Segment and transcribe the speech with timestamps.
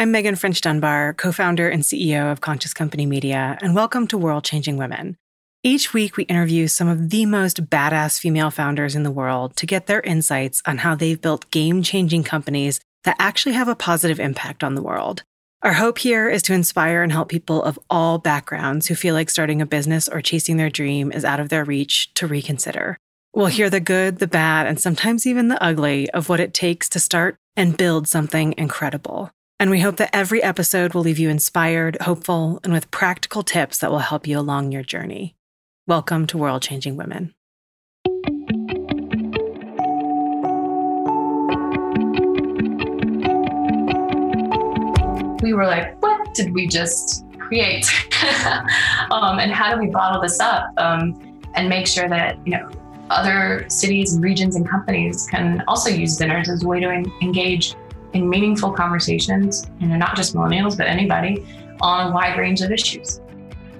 [0.00, 4.16] I'm Meghan French Dunbar, co founder and CEO of Conscious Company Media, and welcome to
[4.16, 5.18] World Changing Women.
[5.62, 9.66] Each week, we interview some of the most badass female founders in the world to
[9.66, 14.18] get their insights on how they've built game changing companies that actually have a positive
[14.18, 15.22] impact on the world.
[15.60, 19.28] Our hope here is to inspire and help people of all backgrounds who feel like
[19.28, 22.96] starting a business or chasing their dream is out of their reach to reconsider.
[23.34, 26.88] We'll hear the good, the bad, and sometimes even the ugly of what it takes
[26.88, 29.30] to start and build something incredible.
[29.60, 33.76] And we hope that every episode will leave you inspired, hopeful, and with practical tips
[33.80, 35.36] that will help you along your journey.
[35.86, 37.34] Welcome to World Changing Women.
[45.42, 47.86] We were like, what did we just create?
[49.10, 51.20] um, and how do we bottle this up um,
[51.54, 52.70] and make sure that, you know,
[53.10, 56.88] other cities and regions and companies can also use dinners as a way to
[57.20, 57.74] engage
[58.12, 61.46] in meaningful conversations, know, not just millennials, but anybody
[61.80, 63.20] on a wide range of issues.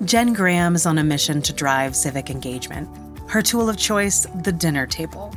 [0.04, 2.88] Jen Graham is on a mission to drive civic engagement.
[3.28, 5.34] Her tool of choice, the dinner table.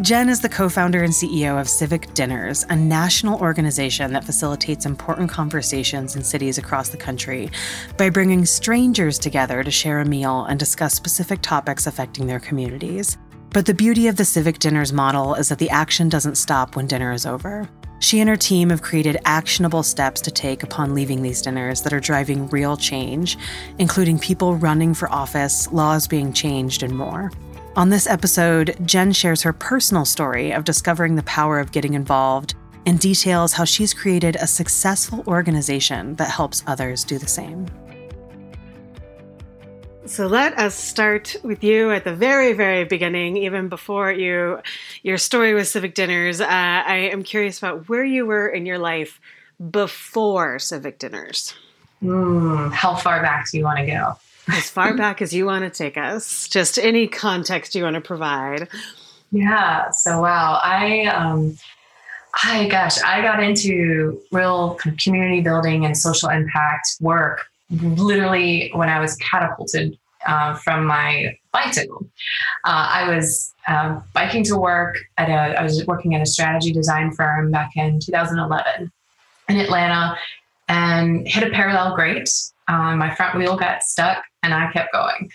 [0.00, 4.86] Jen is the co founder and CEO of Civic Dinners, a national organization that facilitates
[4.86, 7.48] important conversations in cities across the country
[7.96, 13.16] by bringing strangers together to share a meal and discuss specific topics affecting their communities.
[13.50, 16.88] But the beauty of the Civic Dinners model is that the action doesn't stop when
[16.88, 17.68] dinner is over.
[18.00, 21.92] She and her team have created actionable steps to take upon leaving these dinners that
[21.92, 23.38] are driving real change,
[23.78, 27.30] including people running for office, laws being changed, and more.
[27.76, 32.54] On this episode, Jen shares her personal story of discovering the power of getting involved
[32.86, 37.66] and details how she's created a successful organization that helps others do the same.
[40.06, 44.60] So let us start with you at the very, very beginning, even before you
[45.02, 46.42] your story with Civic Dinners.
[46.42, 49.18] Uh, I am curious about where you were in your life
[49.70, 51.54] before Civic Dinners.
[52.02, 54.18] Mm, how far back do you want to go?
[54.48, 56.48] As far back as you want to take us.
[56.48, 58.68] Just any context you want to provide.
[59.32, 59.88] Yeah.
[59.88, 61.56] So wow, I um,
[62.42, 69.00] I gosh, I got into real community building and social impact work literally when I
[69.00, 72.06] was catapulted uh, from my bicycle.
[72.64, 76.72] Uh, I was uh, biking to work at a, I was working at a strategy
[76.72, 78.90] design firm back in 2011
[79.48, 80.16] in Atlanta
[80.68, 82.30] and hit a parallel grate.
[82.68, 85.30] Uh, my front wheel got stuck and I kept going.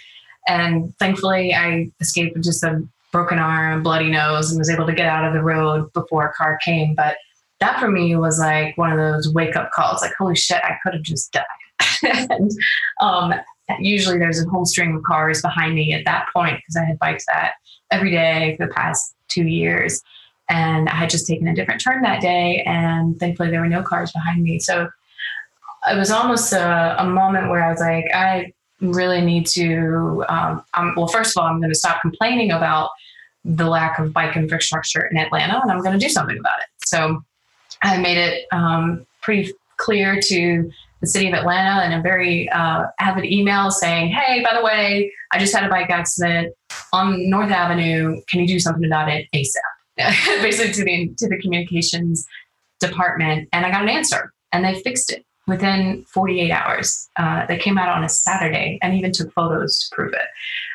[0.48, 4.94] And thankfully, I escaped with just a broken arm, bloody nose, and was able to
[4.94, 6.96] get out of the road before a car came.
[6.96, 7.18] But
[7.60, 10.78] that for me was like one of those wake up calls like, holy shit, I
[10.84, 11.46] could have just died.
[12.04, 12.52] And
[13.02, 13.34] um,
[13.80, 17.00] usually there's a whole string of cars behind me at that point because I had
[17.00, 17.54] biked that
[17.92, 20.02] every day for the past two years.
[20.50, 23.84] And I had just taken a different turn that day, and thankfully there were no
[23.84, 24.58] cars behind me.
[24.58, 24.90] So
[25.88, 28.52] it was almost a, a moment where I was like, I
[28.82, 30.26] really need to.
[30.28, 30.64] Um,
[30.96, 32.90] well, first of all, I'm going to stop complaining about
[33.46, 36.88] the lack of bike infrastructure in Atlanta, and I'm going to do something about it.
[36.88, 37.24] So
[37.84, 40.72] I made it um, pretty clear to
[41.02, 45.12] the city of Atlanta in a very uh, avid email saying, "Hey, by the way,
[45.32, 46.54] I just had a bike accident
[46.94, 48.22] on North Avenue.
[48.28, 49.62] Can you do something about it ASAP?"
[50.42, 52.26] Basically, to the to the communications
[52.80, 57.10] department, and I got an answer, and they fixed it within 48 hours.
[57.18, 60.28] Uh, they came out on a Saturday and even took photos to prove it.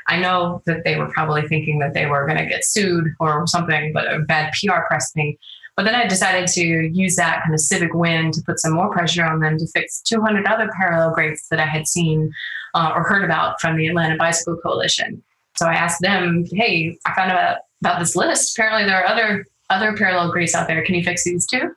[0.09, 3.47] I know that they were probably thinking that they were going to get sued or
[3.47, 5.39] something, but a bad PR press thing.
[5.77, 8.93] But then I decided to use that kind of civic win to put some more
[8.93, 12.33] pressure on them to fix 200 other parallel grates that I had seen
[12.75, 15.23] uh, or heard about from the Atlanta Bicycle Coalition.
[15.57, 18.57] So I asked them, "Hey, I found out about this list.
[18.57, 20.85] Apparently, there are other other parallel grates out there.
[20.85, 21.75] Can you fix these too?"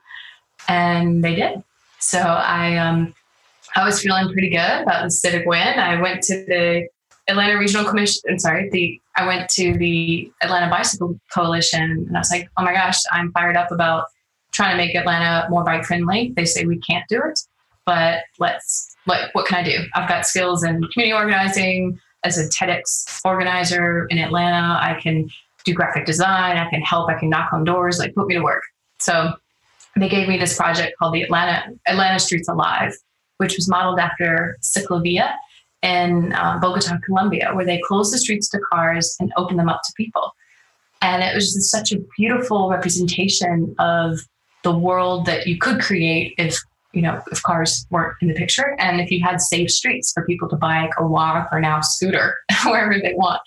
[0.68, 1.62] And they did.
[2.00, 3.14] So I um,
[3.76, 5.78] I was feeling pretty good about the civic win.
[5.78, 6.88] I went to the
[7.28, 8.22] Atlanta Regional Commission.
[8.28, 12.62] I'm sorry, the I went to the Atlanta Bicycle Coalition and I was like, oh
[12.62, 14.04] my gosh, I'm fired up about
[14.52, 16.32] trying to make Atlanta more bike friendly.
[16.36, 17.40] They say we can't do it,
[17.84, 19.78] but let's, what, what can I do?
[19.94, 24.78] I've got skills in community organizing as a TEDx organizer in Atlanta.
[24.80, 25.28] I can
[25.64, 26.56] do graphic design.
[26.56, 27.10] I can help.
[27.10, 28.62] I can knock on doors, like put me to work.
[29.00, 29.32] So
[29.96, 32.92] they gave me this project called the Atlanta, Atlanta Streets Alive,
[33.38, 35.32] which was modeled after Ciclovia
[35.82, 39.80] in uh, Bogota, Colombia, where they closed the streets to cars and opened them up
[39.84, 40.32] to people.
[41.02, 44.18] And it was just such a beautiful representation of
[44.64, 46.58] the world that you could create if
[46.92, 50.24] you know if cars weren't in the picture and if you had safe streets for
[50.24, 52.34] people to bike or walk or now scooter
[52.64, 53.40] wherever they want.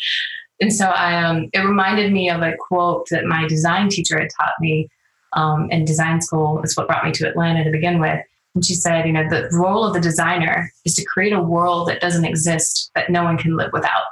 [0.61, 4.29] And so I, um, it reminded me of a quote that my design teacher had
[4.39, 4.87] taught me
[5.33, 6.61] um, in design school.
[6.63, 8.21] It's what brought me to Atlanta to begin with.
[8.55, 11.87] And she said, you know, the role of the designer is to create a world
[11.87, 14.03] that doesn't exist that no one can live without.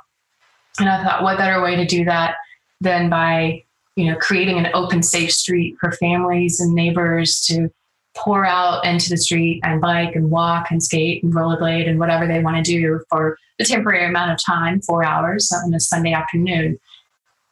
[0.80, 2.36] And I thought, what better way to do that
[2.80, 3.64] than by,
[3.96, 7.70] you know, creating an open, safe street for families and neighbors to
[8.16, 12.26] pour out into the street and bike and walk and skate and rollerblade and whatever
[12.28, 16.14] they want to do for the temporary amount of time, four hours on a Sunday
[16.14, 16.80] afternoon.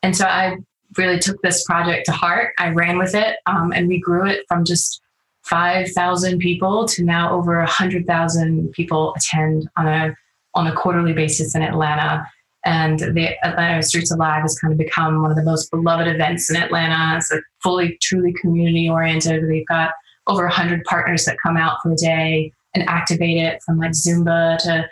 [0.04, 0.58] And so I
[0.98, 2.54] really took this project to heart.
[2.58, 5.02] I ran with it um, and we grew it from just
[5.50, 10.16] 5,000 people to now over 100,000 people attend on a
[10.56, 12.28] on a quarterly basis in Atlanta.
[12.66, 16.50] And the Atlanta Streets Alive has kind of become one of the most beloved events
[16.50, 17.16] in Atlanta.
[17.18, 19.48] It's a fully, truly community oriented.
[19.48, 19.92] We've got
[20.26, 24.58] over 100 partners that come out for the day and activate it from like Zumba
[24.60, 24.90] to,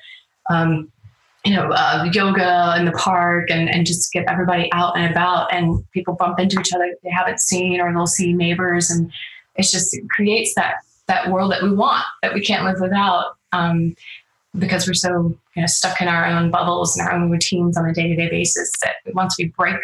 [0.50, 0.92] um,
[1.44, 5.54] you know, uh, yoga in the park and, and just get everybody out and about.
[5.54, 8.90] And people bump into each other they haven't seen, or they'll see neighbors.
[8.90, 9.12] And
[9.56, 10.76] it's just it creates that
[11.08, 13.36] that world that we want that we can't live without.
[13.52, 13.96] Um,
[14.58, 17.86] because we're so you know stuck in our own bubbles and our own routines on
[17.86, 19.76] a day-to-day basis that once we break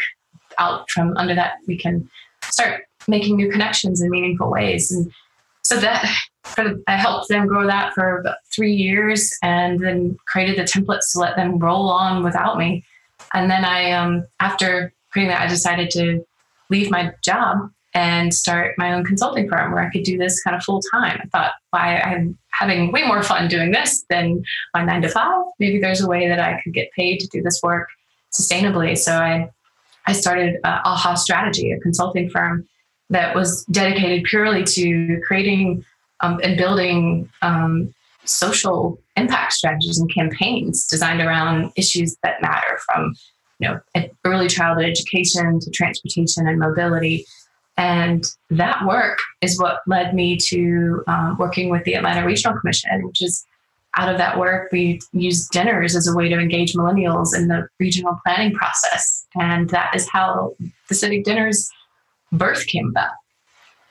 [0.60, 2.10] out from under that we can
[2.44, 5.12] start making new connections in meaningful ways and
[5.64, 6.06] so that
[6.88, 11.20] I helped them grow that for about three years and then created the templates to
[11.20, 12.84] let them roll on without me.
[13.34, 16.26] And then I, um, after creating that, I decided to
[16.70, 20.56] leave my job and start my own consulting firm where I could do this kind
[20.56, 21.20] of full time.
[21.22, 24.44] I thought, why I'm having way more fun doing this than
[24.74, 25.44] my nine to five.
[25.60, 27.90] Maybe there's a way that I could get paid to do this work
[28.34, 28.98] sustainably.
[28.98, 29.50] So I,
[30.08, 32.68] I started uh, AHA Strategy, a consulting firm
[33.10, 35.84] that was dedicated purely to creating
[36.22, 37.94] um, and building um,
[38.24, 43.14] social impact strategies and campaigns designed around issues that matter from
[43.60, 43.80] you know
[44.26, 47.26] early childhood education to transportation and mobility
[47.82, 53.06] and that work is what led me to um, working with the atlanta regional commission
[53.06, 53.46] which is
[53.98, 57.68] out of that work we use dinners as a way to engage millennials in the
[57.80, 60.56] regional planning process and that is how
[60.88, 61.70] the civic dinners
[62.32, 63.12] birth came about.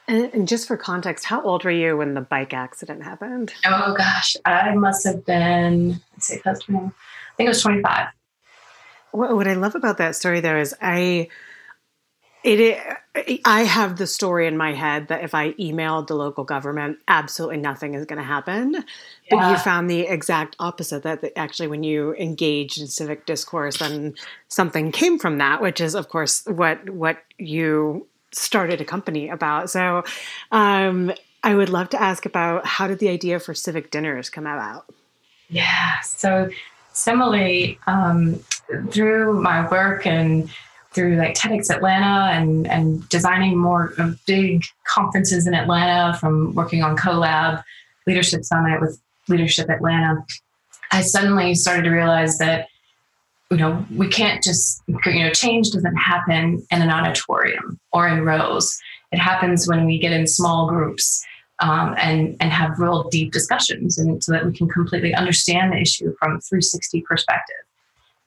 [0.09, 3.53] And, just for context, how old were you when the bike accident happened?
[3.65, 6.93] Oh gosh, I must have been, let's see, I think
[7.39, 8.09] it was 25.
[9.13, 11.29] What, what I love about that story though is I,
[12.43, 16.99] it, I have the story in my head that if I emailed the local government,
[17.09, 18.73] absolutely nothing is going to happen.
[18.73, 18.83] Yeah.
[19.31, 24.15] But you found the exact opposite that actually, when you engaged in civic discourse, then
[24.49, 29.71] something came from that, which is, of course, what what you started a company about.
[29.71, 30.05] So
[30.53, 34.47] um, I would love to ask about how did the idea for civic dinners come
[34.47, 34.87] about?
[35.49, 36.01] Yeah.
[36.01, 36.49] So
[36.93, 38.41] similarly, um,
[38.91, 40.49] through my work and
[40.93, 43.95] through like TEDx Atlanta and, and designing more
[44.27, 47.63] big conferences in Atlanta from working on CoLab
[48.07, 50.25] Leadership Summit with Leadership Atlanta,
[50.91, 52.67] I suddenly started to realize that
[53.51, 58.25] you know, we can't just, you know, change doesn't happen in an auditorium or in
[58.25, 58.79] rows.
[59.11, 61.25] It happens when we get in small groups
[61.59, 65.79] um, and and have real deep discussions, and so that we can completely understand the
[65.79, 67.57] issue from 360 perspective.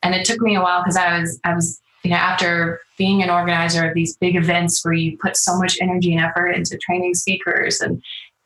[0.03, 3.23] And it took me a while because I was I was you know after being
[3.23, 6.77] an organizer of these big events where you put so much energy and effort into
[6.77, 8.01] training speakers and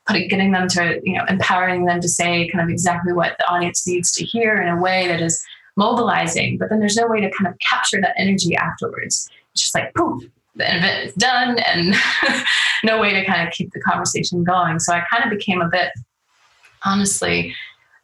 [0.07, 3.49] putting getting them to you know empowering them to say kind of exactly what the
[3.49, 5.43] audience needs to hear in a way that is
[5.77, 9.29] mobilizing, but then there's no way to kind of capture that energy afterwards.
[9.53, 10.23] It's just like poof,
[10.55, 11.95] the event is done, and
[12.83, 14.79] no way to kind of keep the conversation going.
[14.79, 15.91] So I kind of became a bit,
[16.83, 17.55] honestly,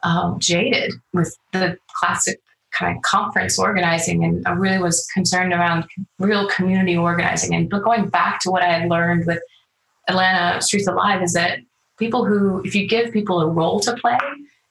[0.04, 2.40] um, jaded with the classic
[2.78, 5.84] kind of conference organizing, and I really was concerned around
[6.18, 7.54] real community organizing.
[7.54, 9.40] And but going back to what I had learned with
[10.08, 11.60] Atlanta Streets Alive is that
[11.98, 14.18] people who, if you give people a role to play,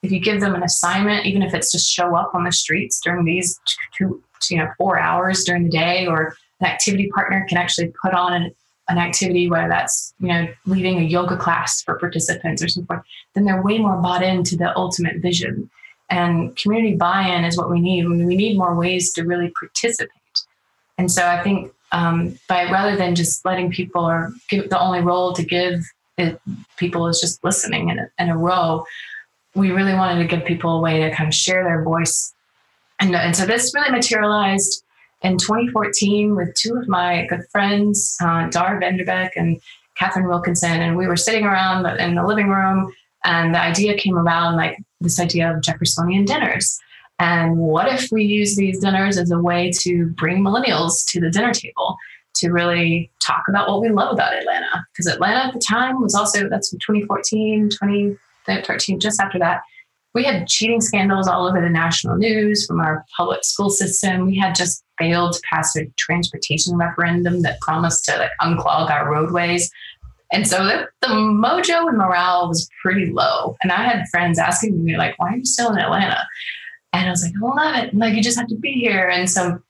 [0.02, 3.00] if you give them an assignment, even if it's just show up on the streets
[3.00, 3.58] during these
[3.96, 8.12] two, you know, four hours during the day, or an activity partner can actually put
[8.12, 8.54] on an,
[8.88, 13.00] an activity, whether that's, you know, leading a yoga class for participants or something,
[13.34, 15.70] then they're way more bought into the ultimate vision.
[16.14, 18.08] And community buy-in is what we need.
[18.08, 20.12] We need more ways to really participate.
[20.96, 25.00] And so I think um, by rather than just letting people or give the only
[25.00, 25.82] role to give
[26.16, 26.40] it,
[26.76, 28.84] people is just listening in a, in a row,
[29.56, 32.32] we really wanted to give people a way to kind of share their voice.
[33.00, 34.84] And, and so this really materialized
[35.22, 39.60] in 2014 with two of my good friends, uh, Dar Vanderbeck and
[39.96, 40.80] Catherine Wilkinson.
[40.80, 42.92] And we were sitting around in the living room,
[43.24, 46.78] and the idea came around like this idea of Jeffersonian dinners.
[47.18, 51.30] And what if we use these dinners as a way to bring millennials to the
[51.30, 51.96] dinner table
[52.36, 54.84] to really talk about what we love about Atlanta?
[54.92, 59.62] Because Atlanta at the time was also, that's 2014, 20, 13, just after that,
[60.14, 64.26] we had cheating scandals all over the national news from our public school system.
[64.26, 69.10] We had just failed to pass a transportation referendum that promised to like unclog our
[69.10, 69.70] roadways.
[70.34, 73.56] And so the, the mojo and morale was pretty low.
[73.62, 76.20] And I had friends asking me, like, why are you still in Atlanta?
[76.92, 77.94] And I was like, I love it.
[77.94, 79.08] Like, you just have to be here.
[79.08, 79.60] And so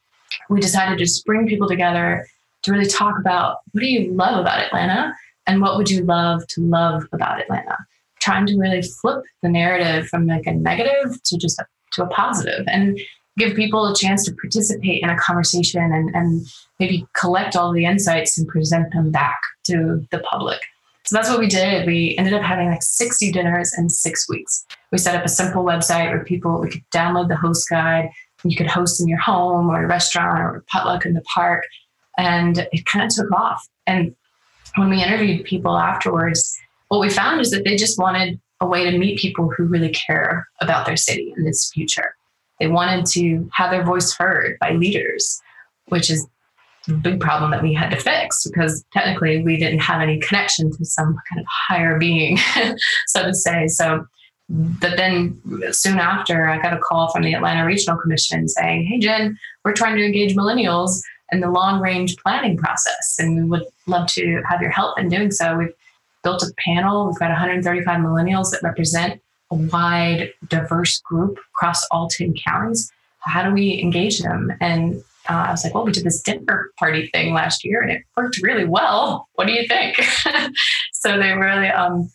[0.49, 2.27] we decided to just bring people together
[2.63, 5.15] to really talk about what do you love about Atlanta
[5.47, 7.77] and what would you love to love about Atlanta?
[8.21, 12.07] Trying to really flip the narrative from like a negative to just a, to a
[12.07, 12.99] positive and
[13.37, 16.47] give people a chance to participate in a conversation and, and
[16.79, 20.61] maybe collect all the insights and present them back to the public.
[21.05, 21.87] So that's what we did.
[21.87, 24.65] We ended up having like 60 dinners in six weeks.
[24.91, 28.11] We set up a simple website where people we could download the host guide.
[28.43, 31.65] You could host in your home or a restaurant or a potluck in the park.
[32.17, 33.67] And it kind of took off.
[33.87, 34.15] And
[34.77, 38.91] when we interviewed people afterwards, what we found is that they just wanted a way
[38.91, 42.15] to meet people who really care about their city and its future.
[42.61, 45.41] They wanted to have their voice heard by leaders,
[45.87, 46.27] which is
[46.89, 50.71] a big problem that we had to fix because technically we didn't have any connection
[50.71, 52.39] to some kind of higher being,
[53.07, 53.67] so to say.
[53.69, 54.07] So,
[54.49, 55.41] but then
[55.73, 59.73] soon after, I got a call from the Atlanta Regional Commission saying, Hey, Jen, we're
[59.73, 61.01] trying to engage millennials
[61.33, 65.09] in the long range planning process, and we would love to have your help in
[65.09, 65.57] doing so.
[65.57, 65.73] We've
[66.23, 69.21] built a panel, we've got 135 millennials that represent
[69.51, 72.91] wide, diverse group across all 10 counties.
[73.21, 74.53] How do we engage them?
[74.61, 77.91] And uh, I was like, well, we did this dinner party thing last year and
[77.91, 79.29] it worked really well.
[79.35, 79.97] What do you think?
[80.93, 82.11] so they really um,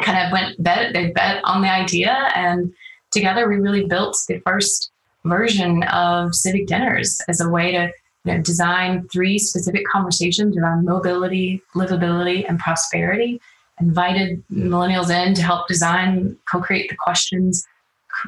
[0.00, 2.30] kind of went bet, they bet on the idea.
[2.34, 2.72] And
[3.10, 4.90] together we really built the first
[5.24, 7.90] version of civic dinners as a way to
[8.24, 13.40] you know, design three specific conversations around mobility, livability, and prosperity
[13.80, 17.66] invited millennials in to help design, co-create the questions,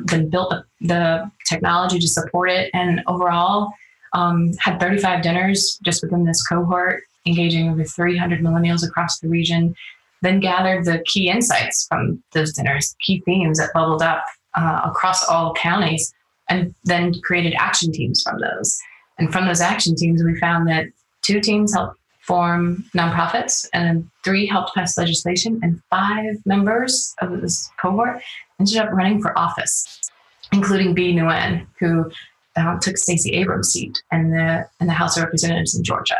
[0.04, 3.72] then built the, the technology to support it, and overall
[4.12, 9.74] um, had 35 dinners just within this cohort, engaging over 300 millennials across the region.
[10.22, 14.24] Then gathered the key insights from those dinners, key themes that bubbled up
[14.54, 16.12] uh, across all counties,
[16.48, 18.78] and then created action teams from those.
[19.18, 20.86] And from those action teams, we found that
[21.22, 21.97] two teams helped
[22.28, 28.20] form nonprofits, and three helped pass legislation, and five members of this cohort
[28.60, 30.10] ended up running for office,
[30.52, 32.10] including Bee Nguyen, who
[32.56, 36.18] um, took Stacey Abrams' seat in the in the House of Representatives in Georgia.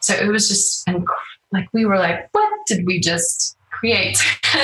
[0.00, 1.06] So it was just inc-
[1.52, 4.18] like we were like, what did we just create?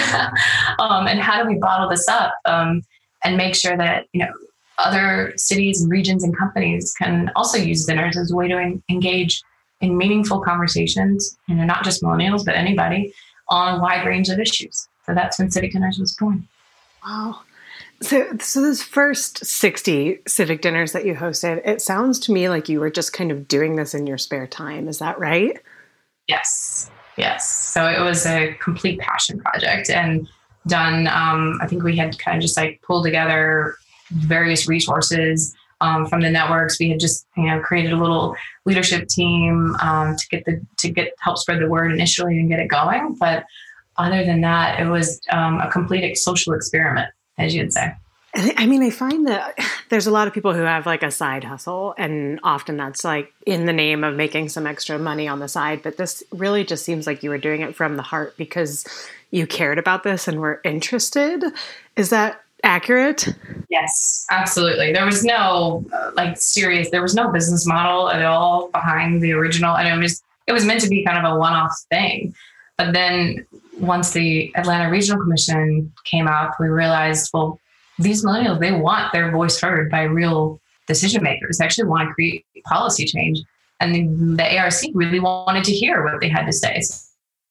[0.80, 2.82] um, and how do we bottle this up um,
[3.22, 4.32] and make sure that you know
[4.78, 8.82] other cities and regions and companies can also use dinners as a way to en-
[8.90, 9.40] engage
[9.84, 13.12] in meaningful conversations, you know, not just millennials, but anybody
[13.48, 14.88] on a wide range of issues.
[15.06, 16.48] So that's when Civic Dinners was born.
[17.04, 17.40] Wow.
[18.00, 22.68] So, so those first 60 civic dinners that you hosted, it sounds to me like
[22.68, 24.88] you were just kind of doing this in your spare time.
[24.88, 25.58] Is that right?
[26.26, 26.90] Yes.
[27.16, 27.48] Yes.
[27.48, 30.26] So it was a complete passion project and
[30.66, 31.06] done.
[31.06, 33.76] Um, I think we had kind of just like pulled together
[34.10, 36.78] various resources um, from the networks.
[36.78, 40.90] We had just you know created a little leadership team um, to get the to
[40.90, 43.16] get help spread the word initially and get it going.
[43.18, 43.44] But
[43.96, 47.94] other than that, it was um, a complete social experiment, as you'd say.
[48.36, 49.56] I mean, I find that
[49.90, 53.32] there's a lot of people who have like a side hustle, and often that's like
[53.46, 55.82] in the name of making some extra money on the side.
[55.82, 58.84] But this really just seems like you were doing it from the heart because
[59.30, 61.44] you cared about this and were interested.
[61.96, 63.28] Is that accurate?
[63.68, 64.92] Yes, absolutely.
[64.92, 66.90] There was no uh, like serious.
[66.90, 70.64] There was no business model at all behind the original, and it was it was
[70.64, 72.34] meant to be kind of a one-off thing.
[72.76, 73.46] But then
[73.78, 77.60] once the Atlanta Regional Commission came up, we realized, well,
[77.98, 81.58] these millennials they want their voice heard by real decision makers.
[81.58, 83.40] They actually want to create policy change,
[83.80, 84.02] and the,
[84.36, 86.80] the ARC really wanted to hear what they had to say.
[86.80, 86.96] So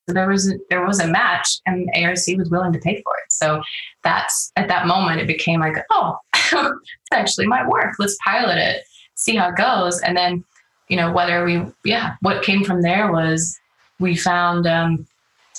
[0.08, 3.32] there was there was a match and ARC was willing to pay for it.
[3.32, 3.62] So
[4.04, 6.74] that's at that moment it became like, oh, it
[7.12, 7.96] actually might work.
[8.00, 8.84] Let's pilot it,
[9.16, 10.44] see how it goes, and then
[10.90, 13.58] you know whether we yeah what came from there was
[14.00, 15.08] we found um,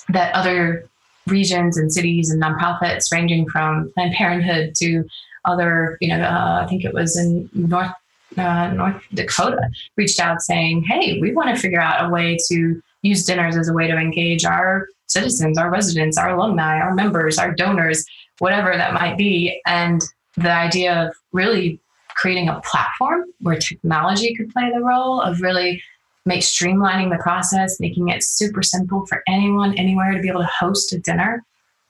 [0.09, 0.87] that other
[1.27, 5.03] regions and cities and nonprofits ranging from Planned Parenthood to
[5.45, 7.91] other you know uh, I think it was in North
[8.37, 12.81] uh, North Dakota reached out saying, hey, we want to figure out a way to
[13.05, 17.37] use dinners as a way to engage our citizens, our residents, our alumni, our members,
[17.37, 18.05] our donors,
[18.39, 19.61] whatever that might be.
[19.65, 20.01] And
[20.35, 25.81] the idea of really creating a platform where technology could play the role of really
[26.25, 30.49] make streamlining the process, making it super simple for anyone, anywhere to be able to
[30.59, 31.43] host a dinner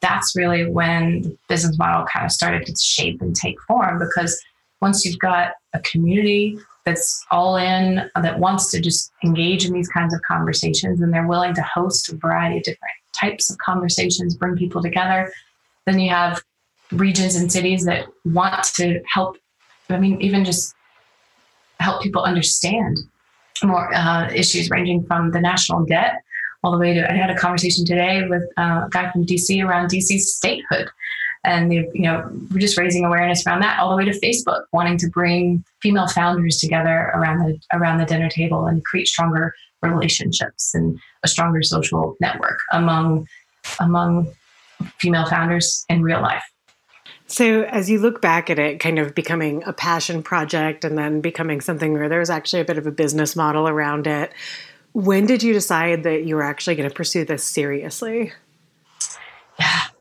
[0.06, 4.40] that's really when the business model kind of started to shape and take form because
[4.82, 9.88] once you've got a community that's all in that wants to just engage in these
[9.90, 14.36] kinds of conversations and they're willing to host a variety of different types of conversations
[14.36, 15.32] bring people together
[15.86, 16.42] then you have
[16.92, 19.38] regions and cities that want to help
[19.90, 20.76] i mean even just
[21.80, 22.98] help people understand
[23.64, 26.22] more uh, issues ranging from the national debt
[26.64, 27.10] all the way to.
[27.10, 30.90] I had a conversation today with uh, a guy from DC around DC statehood,
[31.46, 34.98] and you know, we're just raising awareness around that, all the way to Facebook wanting
[34.98, 40.74] to bring female founders together around the around the dinner table and create stronger relationships
[40.74, 43.28] and a stronger social network among
[43.80, 44.28] among
[45.00, 46.44] female founders in real life.
[47.28, 51.22] So, as you look back at it, kind of becoming a passion project and then
[51.22, 54.32] becoming something where there was actually a bit of a business model around it,
[54.94, 58.32] when did you decide that you were actually going to pursue this seriously?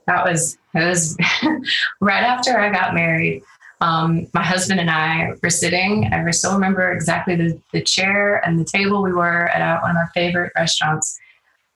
[0.07, 1.17] That was it was
[2.01, 3.43] right after I got married.
[3.81, 6.07] Um, my husband and I were sitting.
[6.13, 9.97] I still remember exactly the, the chair and the table we were at one of
[9.97, 11.19] our favorite restaurants.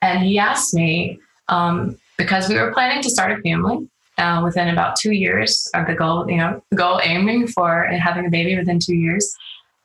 [0.00, 1.18] And he asked me,
[1.48, 5.86] um, because we were planning to start a family uh, within about two years of
[5.86, 9.36] the goal, you know, goal aiming for having a baby within two years.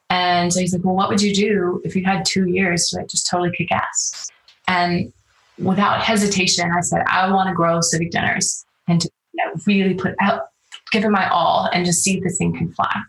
[0.09, 2.97] And so he's like, well, what would you do if you had two years to
[2.97, 4.29] like just totally kick ass?
[4.67, 5.11] And
[5.59, 9.93] without hesitation, I said, I want to grow civic dinners and to you know, really
[9.93, 10.47] put out,
[10.91, 13.01] give it my all and just see if this thing can fly.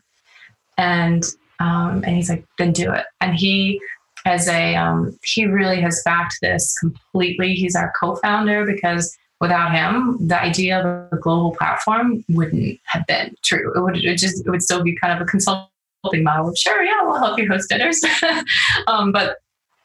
[0.77, 1.25] And,
[1.61, 3.05] um, and he's like, then do it.
[3.21, 3.81] And he,
[4.27, 7.55] as a, um, he really has backed this completely.
[7.55, 13.35] He's our co-founder because without him, the idea of a global platform wouldn't have been
[13.43, 13.73] true.
[13.77, 15.69] It would it just, it would still be kind of a consulting
[16.13, 18.03] model sure, yeah, we'll help you host dinners.
[18.87, 19.39] um, but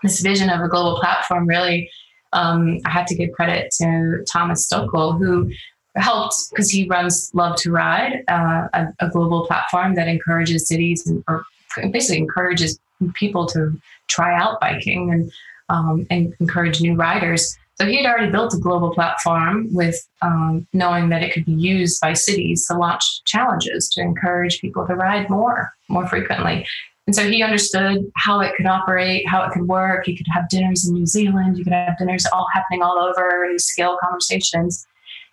[0.03, 1.89] this vision of a global platform really,
[2.33, 5.51] um, I have to give credit to Thomas Stokell, who
[5.95, 11.05] helped because he runs Love to Ride, uh, a, a, global platform that encourages cities
[11.07, 11.43] and or
[11.91, 12.80] basically encourages
[13.13, 15.32] people to try out biking and
[15.69, 17.58] um, and encourage new riders.
[17.80, 21.53] So he had already built a global platform with um, knowing that it could be
[21.53, 26.67] used by cities to launch challenges to encourage people to ride more, more frequently.
[27.10, 30.08] And so he understood how it could operate, how it could work.
[30.08, 33.48] You could have dinners in New Zealand, you could have dinners all happening all over,
[33.50, 34.86] new scale conversations.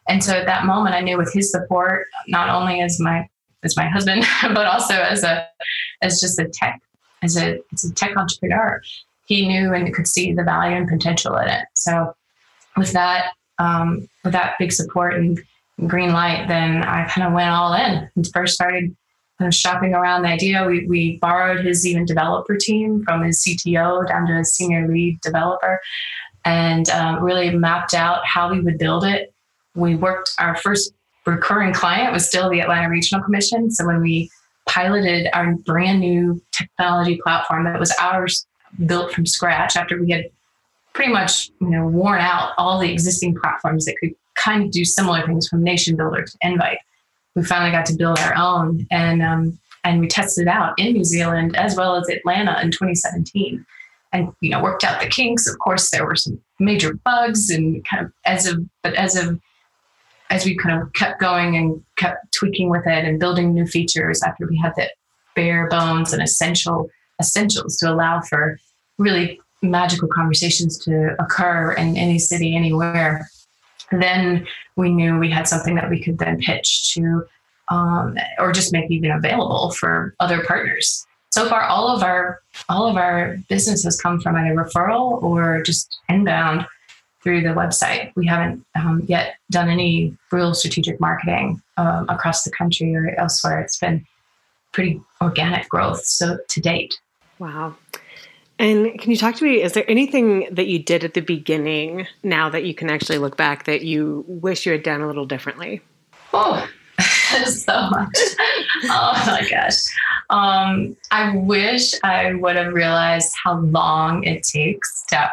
[0.08, 3.28] And so at that moment, I knew with his support, not only as my
[3.62, 5.46] as my husband, but also as a
[6.00, 6.80] as just a tech
[7.22, 8.80] as a as a tech entrepreneur,
[9.26, 11.66] he knew and could see the value and potential in it.
[11.74, 12.14] So
[12.78, 15.38] with that um, with that big support and
[15.86, 18.96] green light, then I kind of went all in and first started
[19.38, 20.64] kind of shopping around the idea.
[20.66, 25.20] We, we borrowed his even developer team from his CTO down to a senior lead
[25.20, 25.80] developer
[26.44, 29.32] and um, really mapped out how we would build it.
[29.74, 30.92] We worked, our first
[31.26, 33.70] recurring client was still the Atlanta Regional Commission.
[33.70, 34.30] So when we
[34.66, 38.46] piloted our brand new technology platform that was ours
[38.86, 40.26] built from scratch after we had
[40.92, 44.84] pretty much you know worn out all the existing platforms that could kind of do
[44.84, 46.78] similar things from Nation Builder to Invite.
[47.36, 50.94] We finally got to build our own, and um, and we tested it out in
[50.94, 53.64] New Zealand as well as Atlanta in 2017,
[54.12, 55.46] and you know worked out the kinks.
[55.46, 59.38] Of course, there were some major bugs, and kind of as of but as of
[60.30, 64.22] as we kind of kept going and kept tweaking with it and building new features
[64.22, 64.90] after we had the
[65.36, 68.58] bare bones and essential essentials to allow for
[68.98, 73.28] really magical conversations to occur in any city, anywhere,
[73.92, 74.46] then
[74.76, 77.26] we knew we had something that we could then pitch to
[77.68, 81.06] um, or just make even available for other partners.
[81.30, 85.62] So far, all of our all of our business has come from either referral or
[85.62, 86.66] just inbound
[87.22, 88.12] through the website.
[88.14, 93.60] We haven't um, yet done any real strategic marketing um, across the country or elsewhere.
[93.60, 94.06] It's been
[94.72, 96.94] pretty organic growth so to date.
[97.38, 97.76] Wow.
[98.58, 99.62] And can you talk to me?
[99.62, 103.36] Is there anything that you did at the beginning now that you can actually look
[103.36, 105.82] back that you wish you had done a little differently?
[106.32, 106.66] Oh,
[107.46, 108.16] so much.
[108.84, 109.74] oh my gosh.
[110.30, 115.30] Um, I wish I would have realized how long it takes to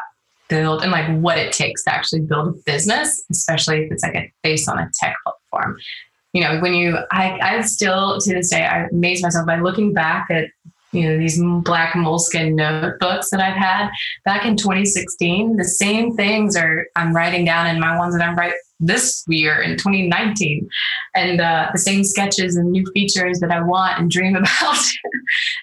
[0.49, 4.15] build and like what it takes to actually build a business, especially if it's like
[4.15, 5.77] a based on a tech platform.
[6.33, 9.93] You know, when you, I, I still to this day, I amaze myself by looking
[9.93, 10.47] back at
[10.93, 13.89] you know these black moleskin notebooks that I've had
[14.25, 15.57] back in 2016.
[15.57, 19.61] The same things are I'm writing down in my ones that I'm writing this year
[19.61, 20.67] in 2019,
[21.15, 24.77] and uh, the same sketches and new features that I want and dream about.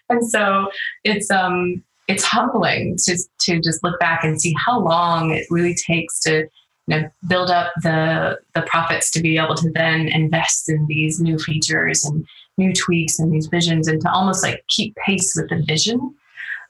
[0.08, 0.70] and so
[1.04, 5.74] it's um it's humbling to to just look back and see how long it really
[5.74, 6.48] takes to
[6.90, 11.38] know build up the the profits to be able to then invest in these new
[11.38, 12.26] features and
[12.58, 16.14] new tweaks and these visions and to almost like keep pace with the vision.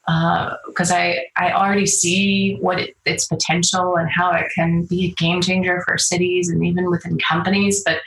[0.06, 5.06] Because uh, I, I already see what it, its potential and how it can be
[5.06, 7.98] a game changer for cities and even within companies, but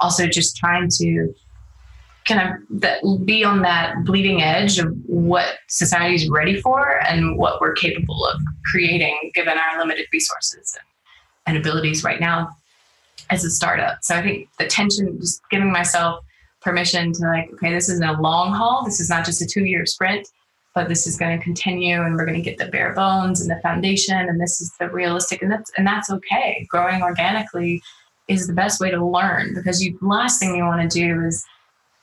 [0.00, 1.34] also just trying to
[2.26, 7.36] kind of that, be on that bleeding edge of what society is ready for and
[7.36, 10.78] what we're capable of creating given our limited resources
[11.46, 12.50] and, abilities right now
[13.30, 13.98] as a startup.
[14.02, 16.24] So I think the tension, just giving myself
[16.60, 18.84] permission to like, okay, this isn't a long haul.
[18.84, 20.28] This is not just a two year sprint
[20.74, 23.50] but this is going to continue and we're going to get the bare bones and
[23.50, 27.82] the foundation and this is the realistic and that's and that's okay growing organically
[28.28, 31.44] is the best way to learn because you last thing you want to do is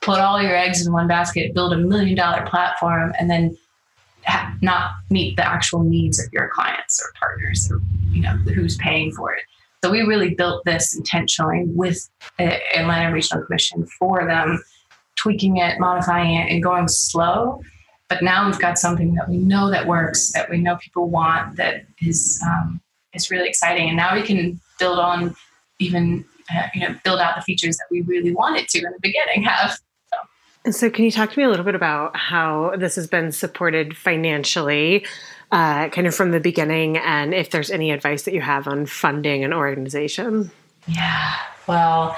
[0.00, 3.56] put all your eggs in one basket build a million dollar platform and then
[4.62, 7.80] not meet the actual needs of your clients or partners or
[8.10, 9.42] you know who's paying for it
[9.82, 14.62] so we really built this intentionally with atlanta regional commission for them
[15.16, 17.60] tweaking it modifying it and going slow
[18.10, 21.56] but now we've got something that we know that works, that we know people want,
[21.56, 22.80] that is um,
[23.14, 23.88] is really exciting.
[23.88, 25.34] And now we can build on
[25.78, 28.98] even uh, you know build out the features that we really wanted to in the
[29.00, 29.78] beginning have.
[30.64, 33.32] And so, can you talk to me a little bit about how this has been
[33.32, 35.06] supported financially,
[35.52, 38.84] uh, kind of from the beginning, and if there's any advice that you have on
[38.86, 40.50] funding an organization?
[40.86, 41.34] Yeah,
[41.66, 42.16] well,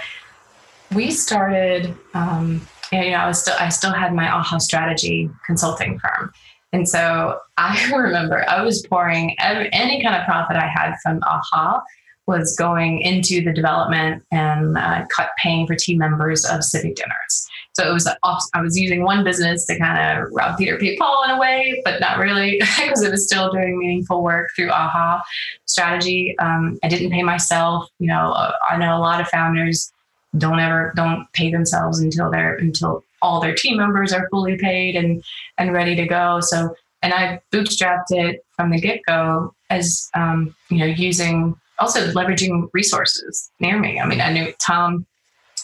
[0.93, 5.99] we started um, you know, I was still I still had my AHA strategy consulting
[5.99, 6.33] firm.
[6.73, 11.21] And so I remember I was pouring every, any kind of profit I had from
[11.23, 11.81] AHA
[12.27, 17.49] was going into the development and uh, cut paying for team members of civic dinners.
[17.75, 18.07] So it was
[18.55, 20.97] I was using one business to kind of rob Peter P.
[20.99, 24.71] Paul in a way, but not really because it was still doing meaningful work through
[24.71, 25.23] AHA
[25.65, 26.37] strategy.
[26.39, 27.89] Um, I didn't pay myself.
[27.99, 29.91] You know, uh, I know a lot of founders
[30.39, 34.97] don't ever don't pay themselves until they're until all their team members are fully paid
[34.97, 35.23] and
[35.59, 40.79] and ready to go so and i bootstrapped it from the get-go as um, you
[40.79, 45.05] know using also leveraging resources near me i mean i knew tom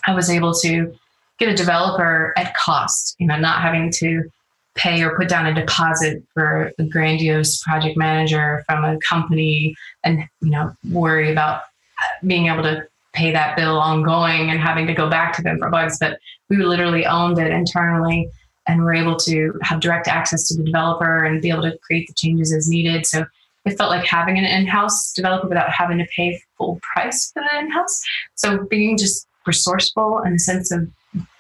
[0.07, 0.95] i was able to
[1.39, 4.23] get a developer at cost you know not having to
[4.75, 9.75] pay or put down a deposit for a grandiose project manager from a company
[10.05, 11.63] and you know worry about
[12.27, 15.69] being able to pay that bill ongoing and having to go back to them for
[15.71, 15.99] bugs.
[15.99, 18.31] But we literally owned it internally
[18.67, 22.07] and were able to have direct access to the developer and be able to create
[22.07, 23.07] the changes as needed.
[23.07, 23.25] So
[23.65, 27.59] it felt like having an in-house developer without having to pay full price for the
[27.59, 28.03] in-house.
[28.35, 30.89] So being just resourceful and the sense of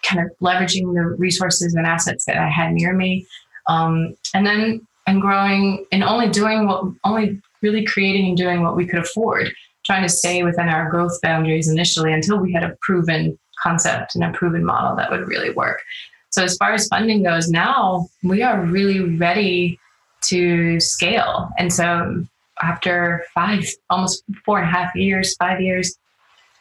[0.02, 3.26] kind of leveraging the resources and assets that I had near me.
[3.66, 8.76] Um, and then and growing and only doing what only really creating and doing what
[8.76, 9.52] we could afford
[9.88, 14.22] trying to stay within our growth boundaries initially until we had a proven concept and
[14.22, 15.80] a proven model that would really work.
[16.30, 19.80] So, as far as funding goes, now we are really ready
[20.24, 21.48] to scale.
[21.58, 22.22] And so,
[22.62, 25.96] after five, almost four and a half years, five years,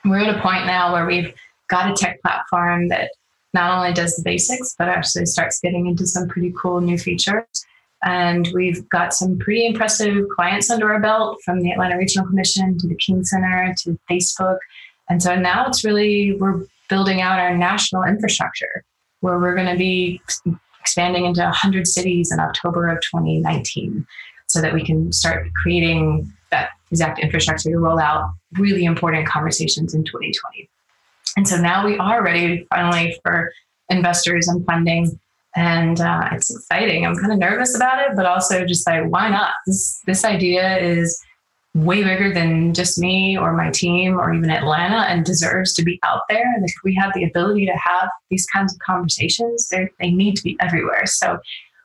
[0.06, 1.34] we're at a point now where we've
[1.70, 3.12] got a tech platform that
[3.54, 7.46] not only does the basics, but actually starts getting into some pretty cool new features.
[8.04, 12.78] And we've got some pretty impressive clients under our belt from the Atlanta Regional Commission
[12.78, 14.60] to the King Center to Facebook.
[15.10, 18.84] And so now it's really, we're building out our national infrastructure
[19.22, 20.22] where we're going to be
[20.80, 24.06] expanding into 100 cities in October of 2019
[24.48, 29.94] so that we can start creating that exact infrastructure to roll out really important conversations
[29.94, 30.70] in 2020.
[31.38, 33.54] And so now we are ready finally for
[33.90, 35.18] investors and funding
[35.58, 37.06] and uh, it's exciting.
[37.06, 39.54] I'm kind of nervous about it, but also just like, why not?
[39.66, 41.20] This this idea is
[41.74, 46.00] way bigger than just me or my team or even Atlanta, and deserves to be
[46.04, 46.54] out there.
[46.56, 50.44] And if we have the ability to have these kinds of conversations, they need to
[50.44, 51.06] be everywhere.
[51.06, 51.40] So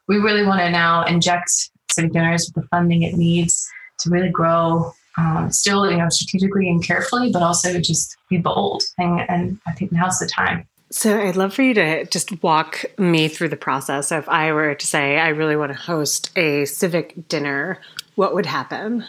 [0.07, 1.51] we really want to now inject
[1.91, 4.93] Civic Dinners with the funding it needs to really grow.
[5.19, 8.83] Um, still, you know, strategically and carefully, but also just be bold.
[8.99, 10.67] And, and I think now's the time.
[10.91, 14.13] So I'd love for you to just walk me through the process.
[14.13, 17.81] If I were to say I really want to host a civic dinner,
[18.15, 19.07] what would happen?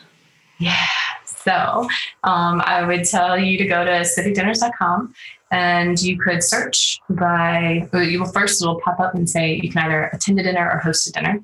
[0.59, 0.85] Yeah.
[1.25, 1.87] So
[2.23, 5.13] um, I would tell you to go to civicdinners.com
[5.51, 9.69] and you could search by, well, you will first it'll pop up and say you
[9.69, 11.43] can either attend a dinner or host a dinner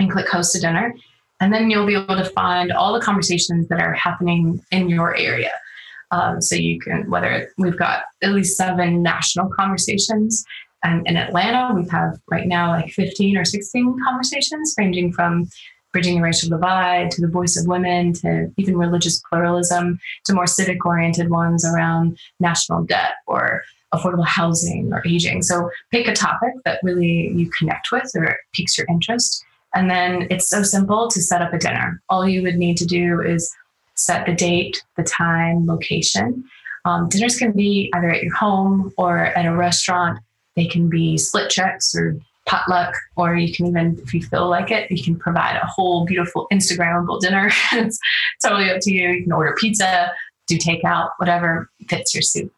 [0.00, 0.92] and click host a dinner.
[1.40, 5.16] And then you'll be able to find all the conversations that are happening in your
[5.16, 5.52] area.
[6.10, 10.44] Um, so you can, whether we've got at least seven national conversations.
[10.82, 15.48] And in Atlanta, we have right now like 15 or 16 conversations ranging from
[15.92, 20.46] bridging the racial divide to the voice of women to even religious pluralism to more
[20.46, 23.62] civic oriented ones around national debt or
[23.94, 25.42] affordable housing or aging.
[25.42, 29.44] So pick a topic that really you connect with or piques your interest.
[29.74, 32.02] And then it's so simple to set up a dinner.
[32.08, 33.52] All you would need to do is
[33.94, 36.44] set the date, the time, location.
[36.84, 40.20] Um, dinners can be either at your home or at a restaurant.
[40.56, 44.70] They can be split checks or potluck, or you can even, if you feel like
[44.70, 47.50] it, you can provide a whole beautiful Instagrammable dinner.
[47.72, 47.98] it's
[48.42, 49.08] totally up to you.
[49.08, 50.10] You can order pizza,
[50.46, 52.52] do takeout, whatever fits your suit.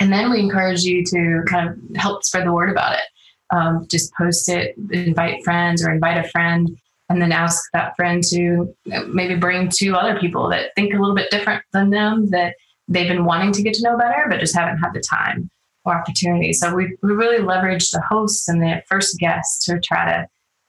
[0.00, 3.04] And then we encourage you to kind of help spread the word about it.
[3.54, 6.76] Um, just post it, invite friends or invite a friend,
[7.08, 8.74] and then ask that friend to
[9.06, 12.56] maybe bring two other people that think a little bit different than them that
[12.88, 15.48] they've been wanting to get to know better, but just haven't had the time
[15.84, 16.52] or opportunity.
[16.52, 20.28] So we, we really leverage the hosts and the first guests to try to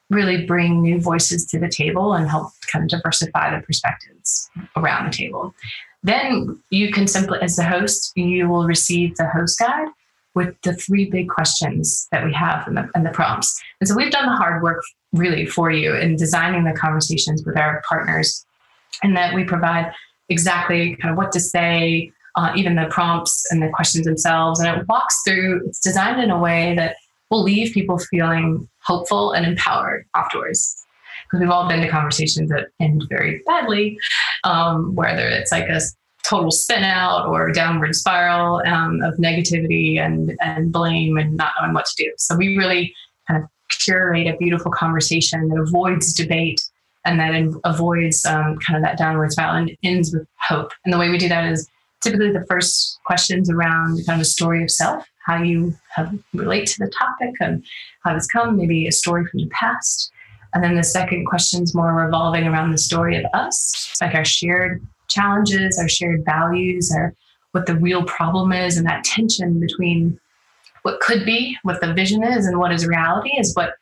[0.10, 5.06] really bring new voices to the table and help kind of diversify the perspectives around
[5.06, 5.54] the table.
[6.04, 9.88] Then you can simply, as the host, you will receive the host guide
[10.38, 13.50] with the three big questions that we have and the, and the prompts.
[13.80, 17.58] And so we've done the hard work really for you in designing the conversations with
[17.58, 18.46] our partners,
[19.04, 19.92] and that we provide
[20.30, 24.60] exactly kind of what to say, uh, even the prompts and the questions themselves.
[24.60, 26.96] And it walks through, it's designed in a way that
[27.30, 30.86] will leave people feeling hopeful and empowered afterwards.
[31.26, 33.98] Because we've all been to conversations that end very badly,
[34.44, 35.82] um, whether it's like a
[36.28, 41.74] total spin out or downward spiral um, of negativity and, and blame and not knowing
[41.74, 42.12] what to do.
[42.18, 42.94] So we really
[43.28, 46.64] kind of curate a beautiful conversation that avoids debate
[47.06, 50.74] and that avoids um, kind of that downward spiral and ends with hope.
[50.84, 51.70] And the way we do that is
[52.02, 56.68] typically the first questions around kind of a story of self, how you have, relate
[56.68, 57.64] to the topic and
[58.04, 60.12] how it's come, maybe a story from the past.
[60.54, 64.86] And then the second questions more revolving around the story of us, like our shared
[65.10, 67.14] challenges, our shared values, or
[67.52, 70.20] what the real problem is, and that tension between
[70.84, 73.74] what could be, what the vision is, and what is reality is what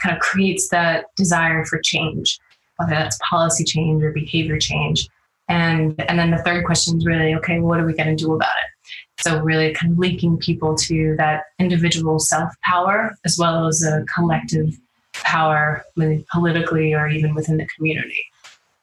[0.00, 2.38] kind of creates that desire for change,
[2.76, 5.08] whether that's policy change or behavior change.
[5.48, 8.32] And and then the third question is really, okay, what are we going to do
[8.32, 9.22] about it?
[9.22, 14.04] So really kind of linking people to that individual self power as well as a
[14.14, 14.78] collective
[15.12, 15.84] power
[16.32, 18.24] politically or even within the community.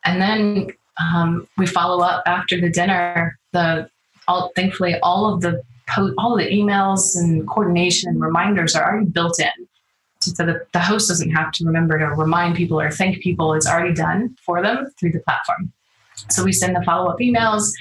[0.05, 0.69] And then
[1.01, 3.37] um, we follow up after the dinner.
[3.53, 3.89] The
[4.27, 9.07] all, thankfully all of the po- all the emails and coordination and reminders are already
[9.07, 9.67] built in.
[10.21, 13.53] So the, the host doesn't have to remember to remind people or thank people.
[13.53, 15.71] It's already done for them through the platform.
[16.29, 17.71] So we send the follow up emails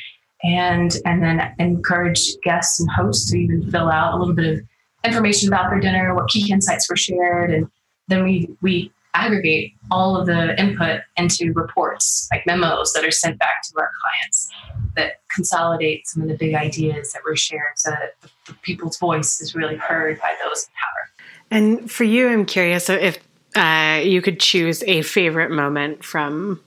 [0.45, 4.61] and and then encourage guests and hosts to even fill out a little bit of
[5.05, 7.69] information about their dinner, what key insights were shared, and
[8.07, 13.39] then we we aggregate all of the input into reports like memos that are sent
[13.39, 14.51] back to our clients
[14.97, 18.99] that consolidate some of the big ideas that were shared so that the, the people's
[18.99, 21.27] voice is really heard by those in power.
[21.51, 23.19] And for you, I'm curious if
[23.57, 26.61] uh, you could choose a favorite moment from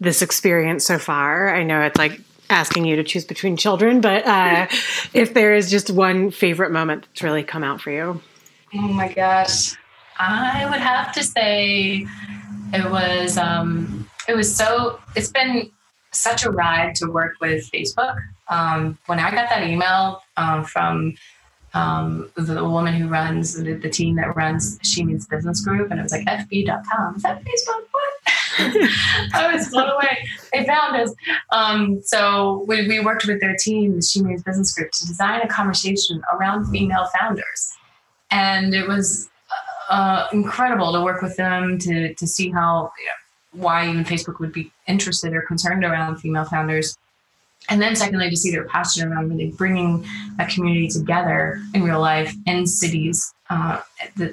[0.00, 1.54] this experience so far?
[1.54, 4.66] I know it's like asking you to choose between children, but uh,
[5.14, 8.20] if there is just one favorite moment that's really come out for you.
[8.74, 9.76] Oh my gosh.
[10.18, 12.06] I would have to say
[12.72, 15.70] it was um, it was so it's been
[16.12, 18.16] such a ride to work with Facebook.
[18.48, 21.14] Um, when I got that email um, from
[21.72, 25.98] um, the, woman who runs the, the, team that runs She Means Business Group, and
[25.98, 27.16] it was like fb.com.
[27.16, 27.84] Is that Facebook?
[27.90, 28.12] What?
[29.34, 30.28] I was blown away.
[30.52, 31.12] They found us.
[31.50, 35.40] Um, so we, we worked with their team, the She Means Business Group, to design
[35.40, 37.72] a conversation around female founders.
[38.30, 39.28] And it was
[39.88, 44.40] uh, incredible to work with them to, to see how, you know, why even Facebook
[44.40, 46.96] would be interested or concerned around female founders.
[47.68, 50.04] And then, secondly, to see their passion around really bringing
[50.38, 53.80] a community together in real life in cities uh,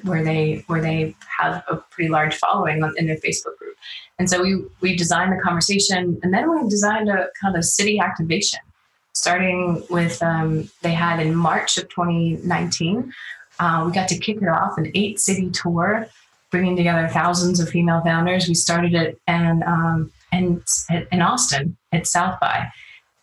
[0.04, 3.78] where they where they have a pretty large following in their Facebook group.
[4.20, 8.00] And so we we designed the conversation, and then we designed a kind of city
[8.00, 8.60] activation,
[9.14, 13.14] starting with um, they had in March of 2019.
[13.62, 16.08] Uh, we got to kick it off an eight city tour,
[16.50, 18.48] bringing together thousands of female founders.
[18.48, 20.64] We started it and um, and
[21.12, 22.68] in Austin at South by.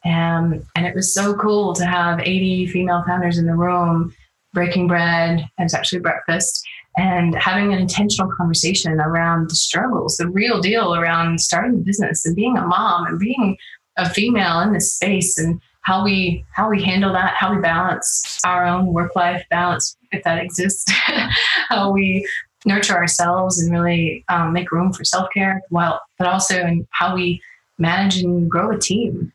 [0.04, 4.14] Um, and it was so cool to have 80 female founders in the room
[4.54, 5.40] breaking bread.
[5.58, 6.64] It was actually breakfast
[6.96, 12.24] and having an intentional conversation around the struggles, the real deal around starting a business
[12.24, 13.56] and being a mom and being
[13.96, 18.38] a female in this space and how we how we handle that, how we balance
[18.44, 20.84] our own work life balance if that exists,
[21.70, 22.28] how we
[22.66, 27.14] nurture ourselves and really um, make room for self care, while but also in how
[27.14, 27.40] we
[27.78, 29.32] manage and grow a team.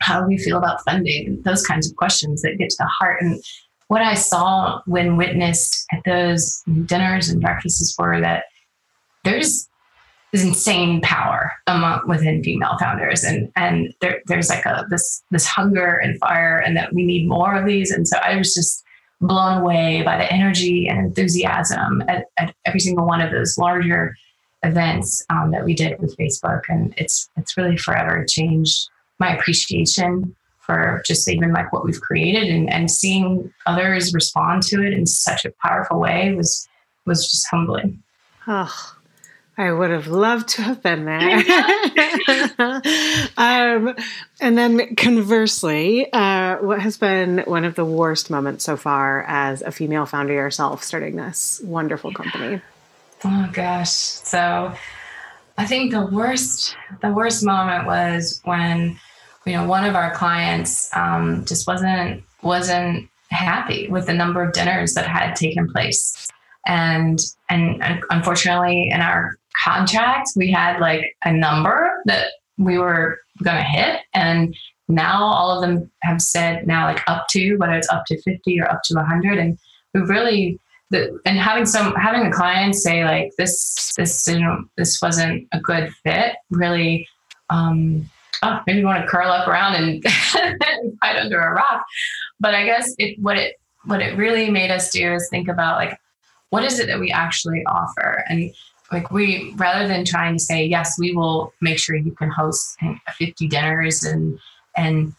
[0.00, 1.42] How we feel about funding?
[1.42, 3.20] Those kinds of questions that get to the heart.
[3.20, 3.42] And
[3.88, 8.44] what I saw when witnessed at those dinners and breakfasts were that
[9.24, 9.68] there's
[10.32, 13.24] this insane power among within female founders.
[13.24, 17.28] And and there, there's like a this this hunger and fire and that we need
[17.28, 17.90] more of these.
[17.90, 18.84] And so i was just
[19.20, 24.16] blown away by the energy and enthusiasm at, at every single one of those larger
[24.62, 26.62] events um, that we did with facebook.
[26.68, 28.88] And it's it's really forever changed
[29.18, 34.86] my appreciation for just even like what we've created and, and seeing others respond to
[34.86, 36.68] it in such a powerful way was
[37.06, 38.02] was just humbling.
[38.46, 38.97] Oh
[39.58, 41.18] I would have loved to have been there.
[43.36, 43.96] um,
[44.40, 49.60] and then conversely, uh, what has been one of the worst moments so far as
[49.62, 52.62] a female founder yourself starting this wonderful company?
[53.24, 53.90] Oh gosh.
[53.90, 54.72] So
[55.58, 58.96] I think the worst the worst moment was when
[59.44, 64.52] you know one of our clients um, just wasn't wasn't happy with the number of
[64.52, 66.28] dinners that had taken place
[66.66, 67.18] and
[67.50, 73.62] and unfortunately in our contract, we had like a number that we were going to
[73.62, 74.00] hit.
[74.14, 74.54] And
[74.88, 78.60] now all of them have said now like up to, whether it's up to 50
[78.60, 79.38] or up to 100.
[79.38, 79.58] And
[79.94, 80.58] we really,
[80.90, 85.46] the, and having some, having a client say like this, this, you know, this wasn't
[85.52, 87.06] a good fit really,
[87.50, 88.08] um,
[88.42, 90.02] oh, maybe you want to curl up around and
[91.02, 91.84] hide under a rock.
[92.40, 95.76] But I guess it, what it, what it really made us do is think about
[95.76, 95.98] like,
[96.50, 98.24] what is it that we actually offer?
[98.28, 98.50] And
[98.92, 102.76] like we rather than trying to say yes we will make sure you can host
[103.16, 104.38] 50 dinners and
[104.76, 105.12] and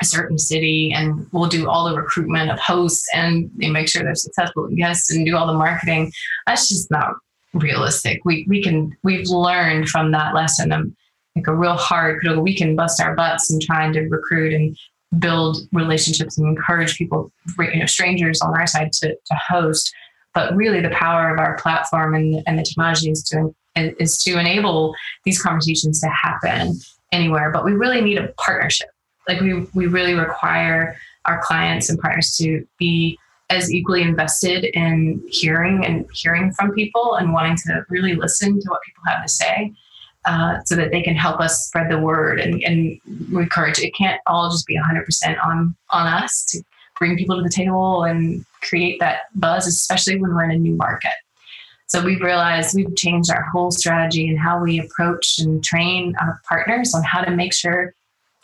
[0.00, 4.14] a certain city and we'll do all the recruitment of hosts and make sure they're
[4.14, 6.10] successful guests and do all the marketing
[6.46, 7.14] that's just not
[7.54, 8.24] realistic.
[8.24, 10.72] We we can we've learned from that lesson.
[10.72, 10.90] Of
[11.36, 14.76] like a real hard we can bust our butts in trying to recruit and
[15.18, 19.94] build relationships and encourage people you know strangers on our side to, to host
[20.34, 24.38] but really, the power of our platform and, and the technology is to is to
[24.38, 26.78] enable these conversations to happen
[27.10, 27.50] anywhere.
[27.50, 28.88] But we really need a partnership.
[29.28, 33.18] Like we we really require our clients and partners to be
[33.50, 38.68] as equally invested in hearing and hearing from people and wanting to really listen to
[38.68, 39.72] what people have to say
[40.24, 42.98] uh, so that they can help us spread the word and, and
[43.32, 46.62] encourage it can't all just be 100% on on us to
[47.02, 50.76] bring people to the table and create that buzz, especially when we're in a new
[50.76, 51.10] market.
[51.88, 56.40] So we've realized we've changed our whole strategy and how we approach and train our
[56.48, 57.92] partners on how to make sure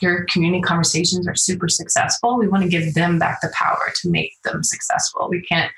[0.00, 2.36] your community conversations are super successful.
[2.36, 5.28] We want to give them back the power to make them successful.
[5.30, 5.70] We can't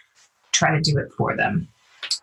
[0.52, 1.68] try to do it for them.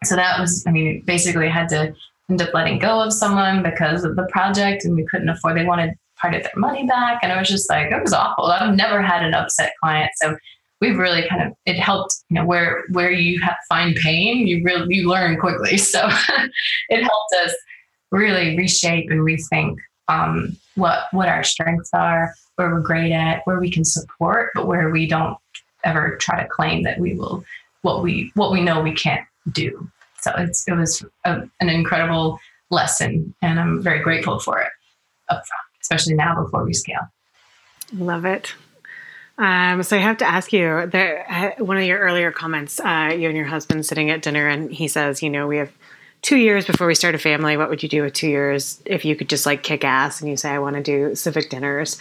[0.05, 1.93] So that was, I mean, basically had to
[2.31, 5.65] end up letting go of someone because of the project and we couldn't afford, they
[5.65, 7.19] wanted part of their money back.
[7.23, 8.45] And I was just like, it was awful.
[8.45, 10.11] I've never had an upset client.
[10.15, 10.37] So
[10.81, 14.63] we've really kind of it helped you know where where you have, find pain you
[14.63, 16.07] really you learn quickly so
[16.89, 17.53] it helped us
[18.11, 19.75] really reshape and rethink
[20.07, 24.67] um, what what our strengths are where we're great at where we can support but
[24.67, 25.37] where we don't
[25.83, 27.43] ever try to claim that we will
[27.81, 32.39] what we what we know we can't do so it's it was a, an incredible
[32.69, 34.69] lesson and i'm very grateful for it
[35.87, 37.07] especially now before we scale
[37.93, 38.53] love it
[39.39, 43.15] um, so I have to ask you, there, uh, one of your earlier comments, uh,
[43.15, 45.71] you and your husband sitting at dinner, and he says, you know, we have
[46.23, 47.55] two years before we start a family.
[47.55, 50.29] What would you do with two years if you could just like kick ass and
[50.29, 51.99] you say, I want to do civic dinners?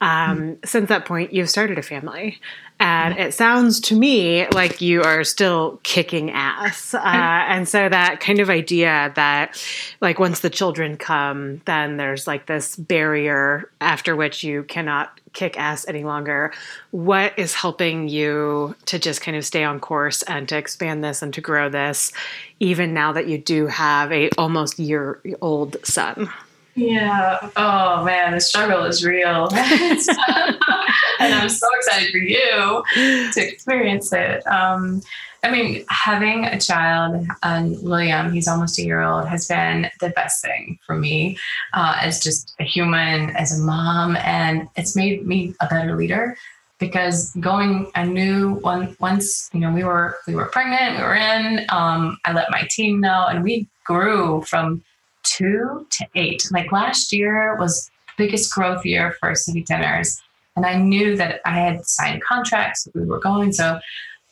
[0.00, 0.52] Um, mm-hmm.
[0.64, 2.40] Since that point, you've started a family.
[2.78, 6.94] And it sounds to me like you are still kicking ass.
[7.06, 9.62] Uh, and so that kind of idea that,
[10.00, 15.56] like, once the children come, then there's like this barrier after which you cannot kick
[15.58, 16.52] ass any longer.
[16.90, 21.22] What is helping you to just kind of stay on course and to expand this
[21.22, 22.12] and to grow this,
[22.58, 26.28] even now that you do have a almost year old son?
[26.76, 27.50] Yeah.
[27.56, 29.48] Oh man, the struggle is real.
[29.52, 32.84] and I'm so excited for you
[33.32, 34.46] to experience it.
[34.46, 35.00] Um,
[35.42, 40.10] I mean, having a child, and William, he's almost a year old, has been the
[40.10, 41.38] best thing for me
[41.72, 46.36] uh, as just a human, as a mom, and it's made me a better leader
[46.78, 51.14] because going I knew one, once you know we were we were pregnant, we were
[51.14, 51.64] in.
[51.70, 54.82] Um, I let my team know, and we grew from
[55.26, 56.42] two to eight.
[56.50, 60.20] Like last year was the biggest growth year for Civic Dinners,
[60.56, 63.78] and I knew that I had signed contracts, that we were going, so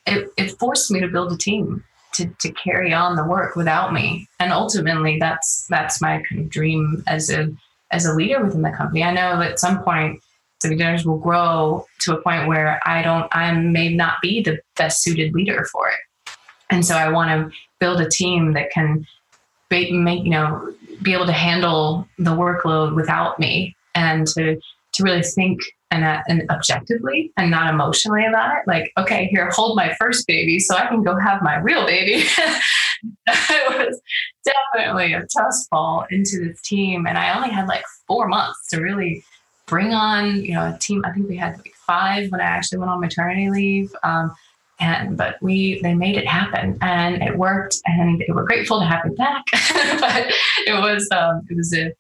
[0.06, 1.84] it, it forced me to build a team
[2.14, 4.28] to, to carry on the work without me.
[4.38, 7.52] And ultimately, that's that's my kind of dream as a
[7.90, 9.02] as a leader within the company.
[9.02, 10.20] I know at some point
[10.64, 14.60] Civic Dinners will grow to a point where I don't, I may not be the
[14.76, 16.34] best suited leader for it.
[16.70, 19.06] And so I want to build a team that can
[19.70, 20.72] make, you know,
[21.02, 24.56] be able to handle the workload without me and to,
[24.92, 28.62] to really think and, uh, and objectively and not emotionally about it.
[28.66, 32.24] Like, okay, here, hold my first baby so I can go have my real baby.
[33.26, 34.00] it was
[34.44, 37.06] definitely a tough fall into this team.
[37.06, 39.24] And I only had like four months to really
[39.66, 41.02] bring on, you know, a team.
[41.04, 43.94] I think we had like five when I actually went on maternity leave.
[44.02, 44.34] Um,
[44.80, 48.86] and but we they made it happen and it worked and we were grateful to
[48.86, 49.44] have it back.
[50.00, 50.26] but
[50.66, 51.92] it was um, it was a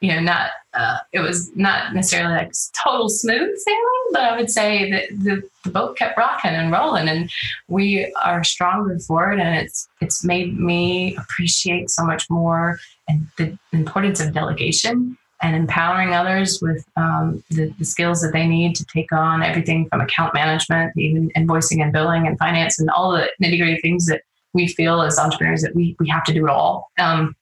[0.00, 2.52] you know not uh, it was not necessarily like
[2.84, 7.08] total smooth sailing, but I would say that the, the boat kept rocking and rolling,
[7.08, 7.30] and
[7.68, 9.40] we are stronger for it.
[9.40, 12.78] And it's it's made me appreciate so much more
[13.08, 18.46] and the importance of delegation and empowering others with um, the, the, skills that they
[18.46, 22.90] need to take on everything from account management, even invoicing and billing and finance, and
[22.90, 24.22] all the nitty gritty things that
[24.52, 26.90] we feel as entrepreneurs that we, we have to do it all.
[26.98, 27.34] Um,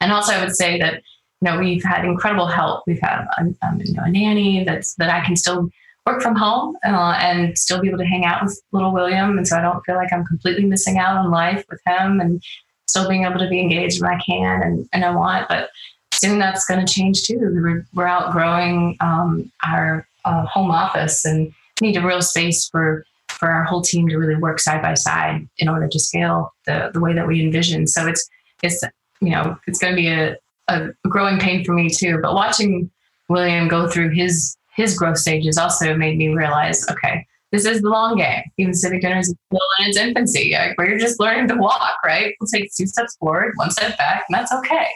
[0.00, 1.02] and also, I would say that
[1.40, 2.84] you know we've had incredible help.
[2.86, 5.68] We've had a, um, you know, a nanny that's that I can still
[6.06, 9.46] work from home uh, and still be able to hang out with little William, and
[9.46, 12.42] so I don't feel like I'm completely missing out on life with him, and
[12.88, 15.70] still being able to be engaged when I can and, and I want, but
[16.18, 17.38] soon that's going to change too.
[17.40, 23.50] We're, we're outgrowing um, our uh, home office and need a real space for for
[23.50, 27.00] our whole team to really work side by side in order to scale the the
[27.00, 27.86] way that we envision.
[27.86, 28.28] So it's
[28.62, 28.82] it's
[29.20, 30.36] you know it's going to be a,
[30.68, 32.18] a growing pain for me too.
[32.20, 32.90] But watching
[33.28, 37.88] William go through his his growth stages also made me realize, okay, this is the
[37.88, 38.42] long game.
[38.58, 40.52] Even Civic Dinners is still in its infancy.
[40.52, 42.34] Like we're just learning to walk, right?
[42.40, 44.88] We'll take two steps forward, one step back, and that's okay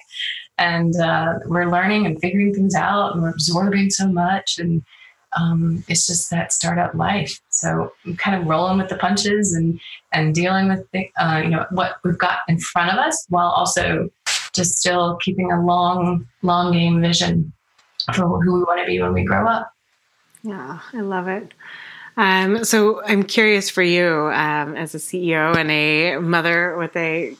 [0.58, 4.82] and uh, we're learning and figuring things out and we're absorbing so much and
[5.38, 7.40] um, it's just that startup life.
[7.48, 9.80] So I'm kind of rolling with the punches and
[10.12, 13.48] and dealing with the, uh, you know what we've got in front of us while
[13.48, 14.10] also
[14.52, 17.52] just still keeping a long long game vision
[18.14, 19.72] for who we want to be when we grow up.
[20.42, 21.54] Yeah i love it.
[22.16, 27.36] Um, so I'm curious for you um, as a CEO and a mother with a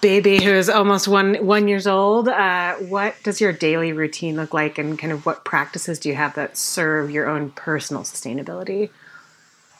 [0.00, 2.28] baby who is almost one one years old.
[2.28, 6.14] Uh, what does your daily routine look like, and kind of what practices do you
[6.14, 8.90] have that serve your own personal sustainability?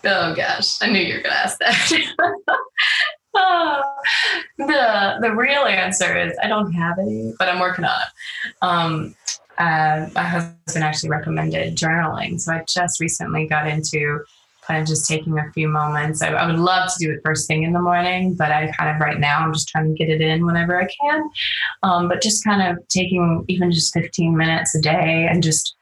[0.04, 2.14] Oh gosh, I knew you were going to ask that.
[3.34, 3.82] oh,
[4.58, 8.54] the the real answer is I don't have any, but I'm working on it.
[8.62, 9.14] Um,
[9.58, 14.24] uh, my husband actually recommended journaling, so I just recently got into
[14.62, 16.22] kind of just taking a few moments.
[16.22, 18.94] I, I, would love to do it first thing in the morning, but I kind
[18.94, 21.30] of right now I'm just trying to get it in whenever I can.
[21.82, 25.74] Um, but just kind of taking even just 15 minutes a day and just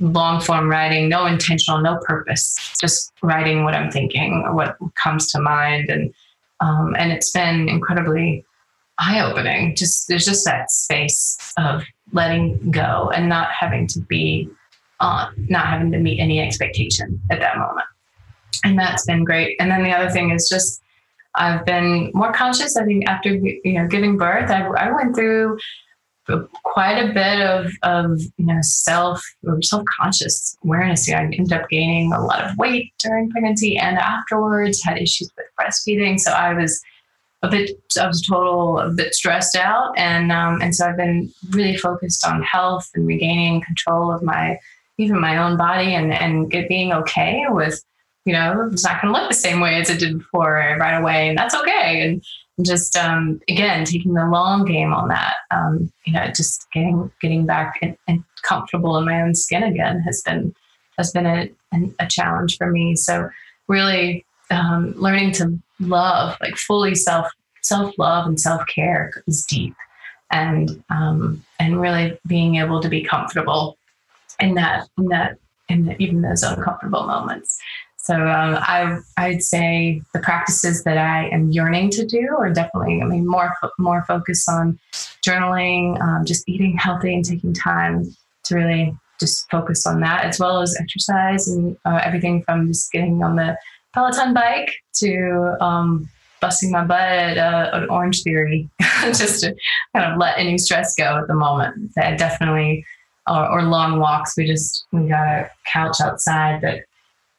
[0.00, 5.30] long form writing, no intentional, no purpose, just writing what I'm thinking or what comes
[5.32, 5.90] to mind.
[5.90, 6.14] And
[6.60, 8.44] um, and it's been incredibly
[8.98, 9.74] eye opening.
[9.74, 11.82] Just there's just that space of
[12.12, 14.48] letting go and not having to be
[15.00, 17.86] on, not having to meet any expectation at that moment
[18.64, 19.56] and that's been great.
[19.60, 20.82] And then the other thing is just
[21.34, 22.76] I've been more conscious.
[22.76, 25.58] I think after you know giving birth, I, I went through
[26.64, 29.22] quite a bit of of you know self
[29.62, 31.08] self conscious awareness.
[31.10, 34.82] I ended up gaining a lot of weight during pregnancy and afterwards.
[34.82, 36.82] Had issues with breastfeeding, so I was
[37.42, 37.70] a bit
[38.00, 42.26] I was total a bit stressed out, and um, and so I've been really focused
[42.26, 44.58] on health and regaining control of my
[44.98, 47.82] even my own body and and get, being okay with
[48.28, 50.98] you know, it's not going to look the same way as it did before right
[50.98, 52.02] away, and that's okay.
[52.02, 52.22] And
[52.66, 57.46] just um, again, taking the long game on that, um, you know, just getting getting
[57.46, 60.54] back and, and, comfortable in my own skin again has been
[60.98, 61.48] has been a,
[61.98, 62.94] a challenge for me.
[62.96, 63.30] So
[63.66, 67.28] really um, learning to love, like fully self
[67.62, 69.74] self love and self care is deep,
[70.30, 73.78] and um, and really being able to be comfortable
[74.38, 75.38] in that in that
[75.70, 77.58] in even those uncomfortable moments.
[78.08, 83.02] So um, I I'd say the practices that I am yearning to do are definitely
[83.02, 84.78] I mean more more focus on
[85.22, 88.06] journaling, um, just eating healthy and taking time
[88.44, 92.90] to really just focus on that as well as exercise and uh, everything from just
[92.92, 93.58] getting on the
[93.92, 96.08] Peloton bike to um,
[96.40, 98.70] busting my butt at uh, an Orange Theory
[99.02, 99.54] just to
[99.94, 101.92] kind of let any stress go at the moment.
[101.94, 102.86] That definitely
[103.28, 104.34] or, or long walks.
[104.34, 106.84] We just we got a couch outside that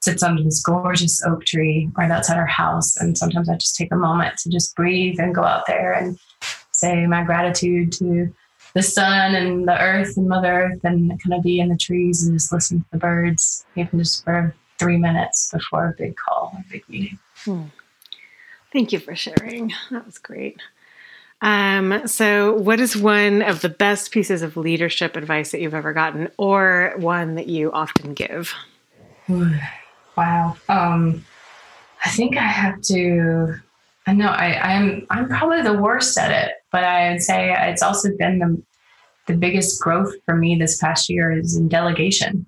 [0.02, 2.96] sits under this gorgeous oak tree right outside our house.
[2.98, 6.18] And sometimes I just take a moment to just breathe and go out there and
[6.72, 8.34] say my gratitude to
[8.74, 12.24] the sun and the earth and Mother Earth and kind of be in the trees
[12.24, 16.56] and just listen to the birds, even just for three minutes before a big call,
[16.58, 17.20] a big meeting.
[17.44, 17.64] Hmm.
[18.72, 19.74] Thank you for sharing.
[19.92, 20.62] That was great.
[21.42, 25.94] Um, so, what is one of the best pieces of leadership advice that you've ever
[25.94, 28.54] gotten, or one that you often give?
[30.20, 30.58] Wow.
[30.68, 31.24] Um,
[32.04, 33.56] I think I have to.
[34.06, 35.08] I know I, I'm.
[35.10, 38.62] I'm probably the worst at it, but I would say it's also been the
[39.28, 42.46] the biggest growth for me this past year is in delegation,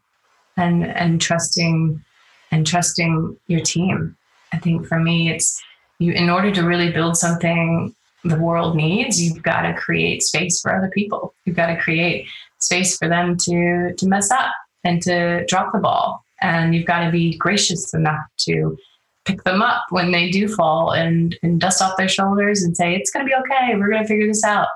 [0.57, 2.03] and and trusting
[2.51, 4.17] and trusting your team.
[4.51, 5.63] I think for me, it's
[5.99, 6.11] you.
[6.11, 7.95] In order to really build something
[8.25, 11.33] the world needs, you've got to create space for other people.
[11.45, 14.51] You've got to create space for them to to mess up
[14.83, 18.77] and to drop the ball and you've got to be gracious enough to
[19.25, 22.95] pick them up when they do fall and, and dust off their shoulders and say
[22.95, 23.75] it's going to be okay.
[23.75, 24.67] We're going to figure this out.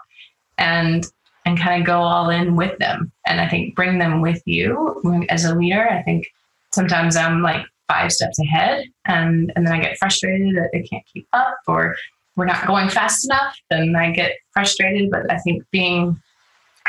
[0.58, 1.06] And
[1.46, 3.12] and kind of go all in with them.
[3.28, 6.28] And i think bring them with you as a leader i think
[6.74, 11.06] sometimes i'm like five steps ahead and and then i get frustrated that they can't
[11.12, 11.96] keep up or
[12.36, 15.10] we're not going fast enough then i get frustrated.
[15.10, 16.20] But i think being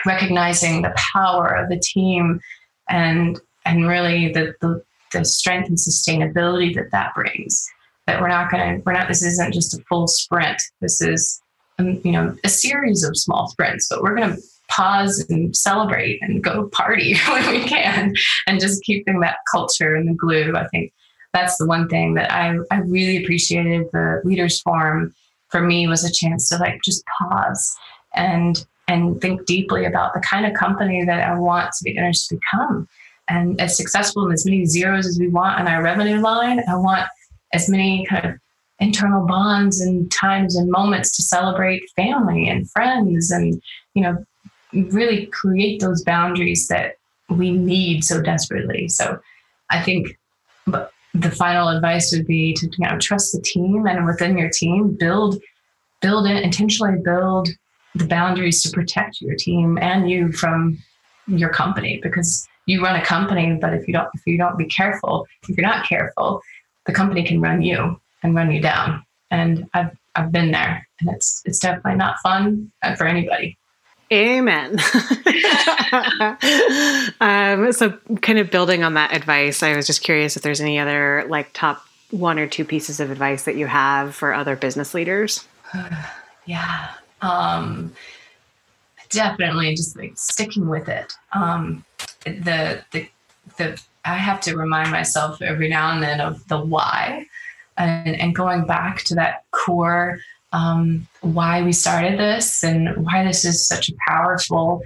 [0.05, 2.41] recognizing the power of the team
[2.89, 7.67] and and really the, the, the strength and sustainability that that brings.
[8.07, 10.63] That we're not going to, we're not, this isn't just a full sprint.
[10.81, 11.43] This is,
[11.79, 16.23] um, you know, a series of small sprints, but we're going to pause and celebrate
[16.23, 18.15] and go party when we can
[18.47, 20.55] and just keeping that culture and the glue.
[20.57, 20.93] I think
[21.33, 25.15] that's the one thing that I, I really appreciated the leaders forum
[25.49, 27.77] for me was a chance to like just pause
[28.15, 32.13] and and think deeply about the kind of company that I want to be to
[32.31, 32.89] become
[33.29, 36.61] and as successful and as many zeros as we want on our revenue line.
[36.69, 37.09] I want
[37.53, 38.35] as many kind of
[38.79, 43.61] internal bonds and times and moments to celebrate family and friends and,
[43.95, 44.25] you know,
[44.73, 46.97] really create those boundaries that
[47.29, 48.89] we need so desperately.
[48.89, 49.19] So
[49.71, 50.17] I think
[51.21, 54.95] the final advice would be to you know trust the team and within your team
[54.99, 55.41] build
[56.03, 57.49] build it intentionally build
[57.95, 60.79] the boundaries to protect your team and you from
[61.27, 64.67] your company because you run a company, but if you don't if you don't be
[64.67, 66.43] careful, if you're not careful,
[66.85, 69.05] the company can run you and run you down.
[69.31, 73.57] And I've I've been there, and it's it's definitely not fun uh, for anybody.
[74.13, 74.79] Amen.
[77.21, 77.91] um, so,
[78.23, 81.53] kind of building on that advice, I was just curious if there's any other like
[81.55, 85.47] top one or two pieces of advice that you have for other business leaders.
[86.47, 86.91] yeah,
[87.21, 87.93] um,
[89.11, 91.13] definitely just like sticking with it.
[91.33, 91.85] Um,
[92.25, 93.09] the the
[93.57, 97.27] the I have to remind myself every now and then of the why,
[97.77, 100.19] and, and going back to that core
[100.53, 104.81] um, why we started this and why this is such a powerful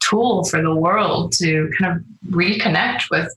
[0.00, 3.34] tool for the world to kind of reconnect with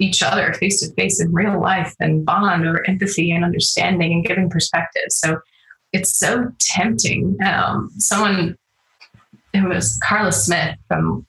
[0.00, 4.24] each other face to face in real life and bond over empathy and understanding and
[4.24, 5.02] giving perspective.
[5.10, 5.40] So
[5.92, 7.36] it's so tempting.
[7.44, 8.56] Um, someone,
[9.52, 11.26] it was Carla Smith from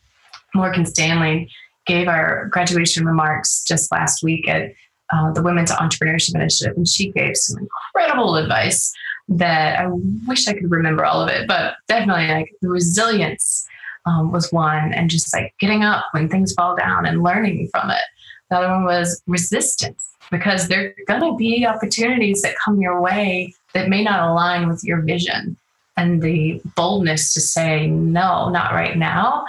[0.53, 1.49] Morgan Stanley
[1.85, 4.73] gave our graduation remarks just last week at
[5.11, 8.93] uh, the Women's Entrepreneurship Initiative, and she gave some incredible advice
[9.27, 9.87] that I
[10.27, 13.67] wish I could remember all of it, but definitely like the resilience
[14.05, 17.91] um, was one, and just like getting up when things fall down and learning from
[17.91, 18.01] it.
[18.49, 23.01] The other one was resistance, because there are going to be opportunities that come your
[23.01, 25.57] way that may not align with your vision.
[25.97, 29.45] And the boldness to say, no, not right now,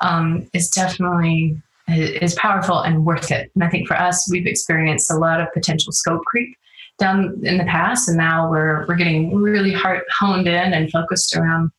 [0.00, 3.50] um, is definitely is powerful and worth it.
[3.54, 6.56] And I think for us, we've experienced a lot of potential scope creep
[6.98, 11.36] down in the past, and now we're we're getting really hard honed in and focused
[11.36, 11.70] around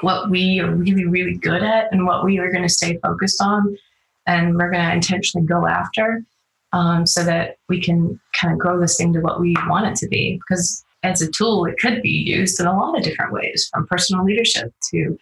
[0.00, 3.42] what we are really really good at and what we are going to stay focused
[3.42, 3.76] on,
[4.26, 6.24] and we're going to intentionally go after,
[6.72, 9.96] um, so that we can kind of grow this thing to what we want it
[9.96, 10.38] to be.
[10.38, 13.86] Because as a tool, it could be used in a lot of different ways, from
[13.86, 15.18] personal leadership to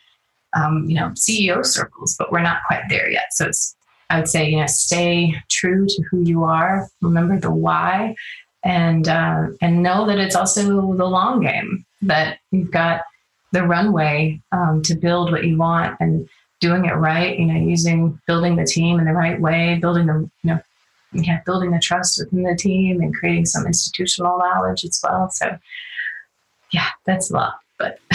[0.55, 3.27] um, you know CEO circles, but we're not quite there yet.
[3.33, 3.77] So it's
[4.11, 6.89] I would say, you know, stay true to who you are.
[7.01, 8.17] Remember the why,
[8.65, 11.87] and uh, and know that it's also the long game.
[12.03, 13.03] That you've got
[13.53, 16.29] the runway um, to build what you want and
[16.61, 17.39] doing it right.
[17.39, 20.61] You know, using building the team in the right way, building the you know,
[21.13, 25.31] yeah, building the trust within the team and creating some institutional knowledge as well.
[25.31, 25.57] So,
[26.73, 28.01] yeah, that's a lot, but.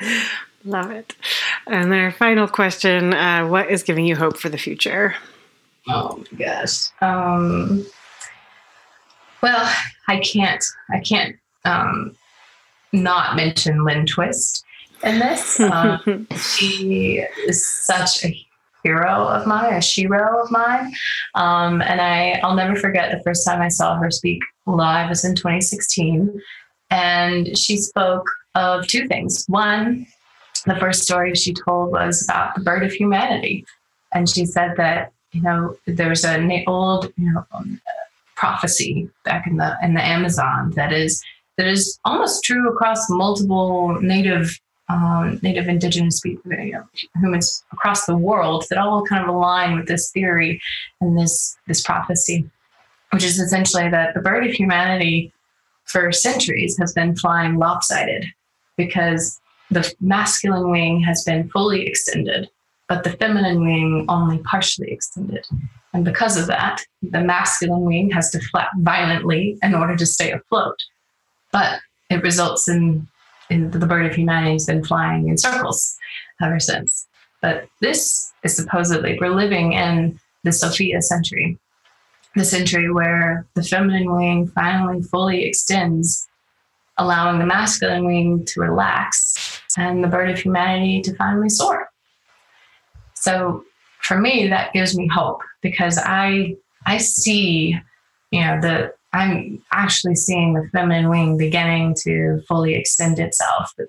[0.64, 1.14] Love it.
[1.66, 5.14] And our final question uh, What is giving you hope for the future?
[5.88, 6.88] Oh my gosh.
[7.00, 7.86] Um,
[9.42, 9.72] well,
[10.08, 10.64] I can't.
[10.90, 12.16] I can't um,
[12.92, 14.64] not mention Lynn Twist
[15.04, 15.60] in this.
[15.70, 18.46] Um, she is such a
[18.82, 20.92] hero of mine, a shero of mine,
[21.34, 25.24] um, and I I'll never forget the first time I saw her speak live was
[25.24, 26.40] in 2016,
[26.90, 29.44] and she spoke of two things.
[29.48, 30.06] One,
[30.64, 33.64] the first story she told was about the bird of humanity,
[34.12, 37.80] and she said that you know there's an old you know um,
[38.34, 41.22] prophecy back in the in the Amazon that is
[41.58, 46.84] that is almost true across multiple native um, native indigenous people, you know,
[47.20, 50.60] humans across the world that all kind of align with this theory
[51.00, 52.48] and this this prophecy,
[53.12, 55.32] which is essentially that the bird of humanity
[55.84, 58.26] for centuries has been flying lopsided
[58.76, 62.48] because the masculine wing has been fully extended,
[62.88, 65.44] but the feminine wing only partially extended.
[65.92, 70.30] And because of that, the masculine wing has to flap violently in order to stay
[70.30, 70.76] afloat.
[71.52, 73.08] But it results in,
[73.50, 75.96] in the bird of humanity has been flying in circles
[76.42, 77.06] ever since.
[77.40, 81.58] But this is supposedly, we're living in the Sophia century,
[82.34, 86.28] the century where the feminine wing finally fully extends,
[86.98, 91.88] allowing the masculine wing to relax and the bird of humanity to finally soar.
[93.14, 93.64] So
[94.02, 97.76] for me, that gives me hope because I I see,
[98.30, 103.88] you know, the I'm actually seeing the feminine wing beginning to fully extend itself with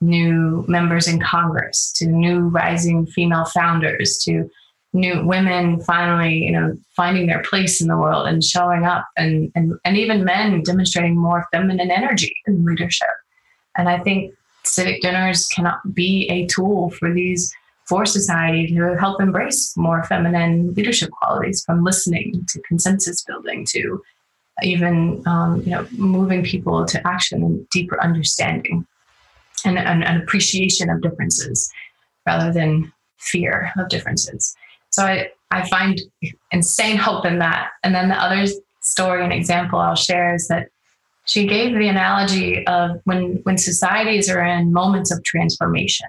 [0.00, 4.50] new members in Congress, to new rising female founders, to
[4.94, 9.50] new women finally, you know, finding their place in the world and showing up and
[9.54, 13.08] and, and even men demonstrating more feminine energy in leadership.
[13.76, 14.32] And I think
[14.62, 17.52] civic dinners cannot be a tool for these
[17.86, 24.02] for society to help embrace more feminine leadership qualities from listening to consensus building to
[24.62, 28.86] even um, you know moving people to action and deeper understanding
[29.64, 31.70] and an appreciation of differences
[32.26, 34.54] rather than fear of differences
[34.94, 36.00] so I, I find
[36.52, 40.68] insane hope in that and then the other story and example i'll share is that
[41.26, 46.08] she gave the analogy of when when societies are in moments of transformation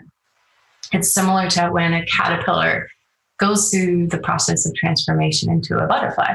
[0.91, 2.87] it's similar to when a caterpillar
[3.39, 6.33] goes through the process of transformation into a butterfly.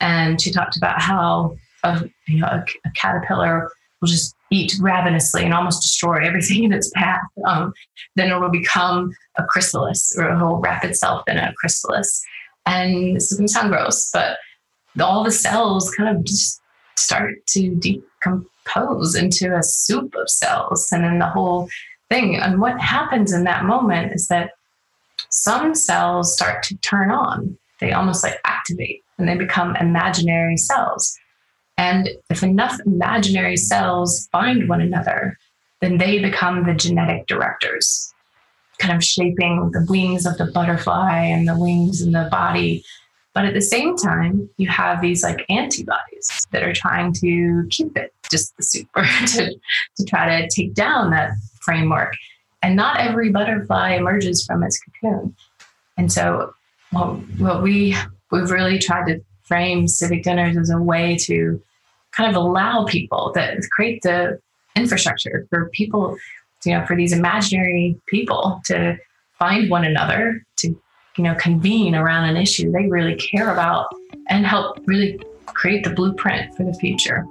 [0.00, 3.70] And she talked about how a, you know, a, a caterpillar
[4.00, 7.20] will just eat ravenously and almost destroy everything in its path.
[7.46, 7.72] Um,
[8.14, 12.22] then it will become a chrysalis or it will wrap itself in a chrysalis.
[12.66, 14.38] And this is going to sound gross, but
[15.00, 16.60] all the cells kind of just
[16.96, 20.88] start to decompose into a soup of cells.
[20.90, 21.68] And then the whole
[22.08, 22.36] thing.
[22.36, 24.52] And what happens in that moment is that
[25.30, 27.58] some cells start to turn on.
[27.78, 31.16] They almost like activate and they become imaginal cells.
[31.78, 35.38] And if enough imaginal cells find one another,
[35.80, 38.12] then they become the genetic directors,
[38.78, 42.82] kind of shaping the wings of the butterfly and the wings in the body.
[43.34, 47.96] But at the same time, you have these like antibodies that are trying to keep
[47.96, 49.54] it just the super to,
[49.96, 52.14] to try to take down that framework.
[52.62, 55.36] And not every butterfly emerges from its cocoon.
[55.98, 56.54] And so
[56.90, 57.94] what, what we
[58.30, 61.62] we've really tried to frame civic dinners as a way to
[62.16, 64.40] kind of allow people that create the
[64.74, 66.16] infrastructure for people,
[66.64, 68.96] you know, for these imaginary people to
[69.38, 70.68] find one another, to,
[71.16, 73.88] you know, convene around an issue they really care about
[74.28, 77.24] and help really create the blueprint for the future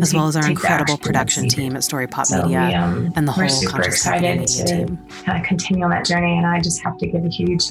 [0.00, 3.26] as well as our incredible production team at Story Pop so Media we, um, and
[3.26, 4.98] the whole we're super excited to team.
[5.24, 6.36] kind of continue on that journey.
[6.36, 7.64] And I just have to give a huge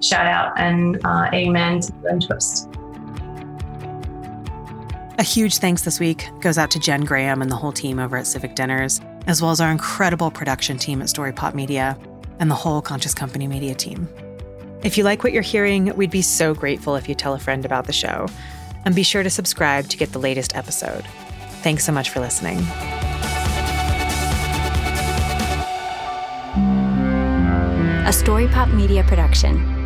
[0.00, 2.68] shout out and uh, amen to Lynn Twist.
[5.18, 8.16] A huge thanks this week goes out to Jen Graham and the whole team over
[8.16, 11.98] at Civic Dinners, as well as our incredible production team at Story Pop Media
[12.38, 14.08] and the whole Conscious Company Media team.
[14.84, 17.64] If you like what you're hearing, we'd be so grateful if you tell a friend
[17.64, 18.28] about the show.
[18.84, 21.04] And be sure to subscribe to get the latest episode.
[21.62, 22.58] Thanks so much for listening.
[28.06, 29.77] A Story Pop Media production.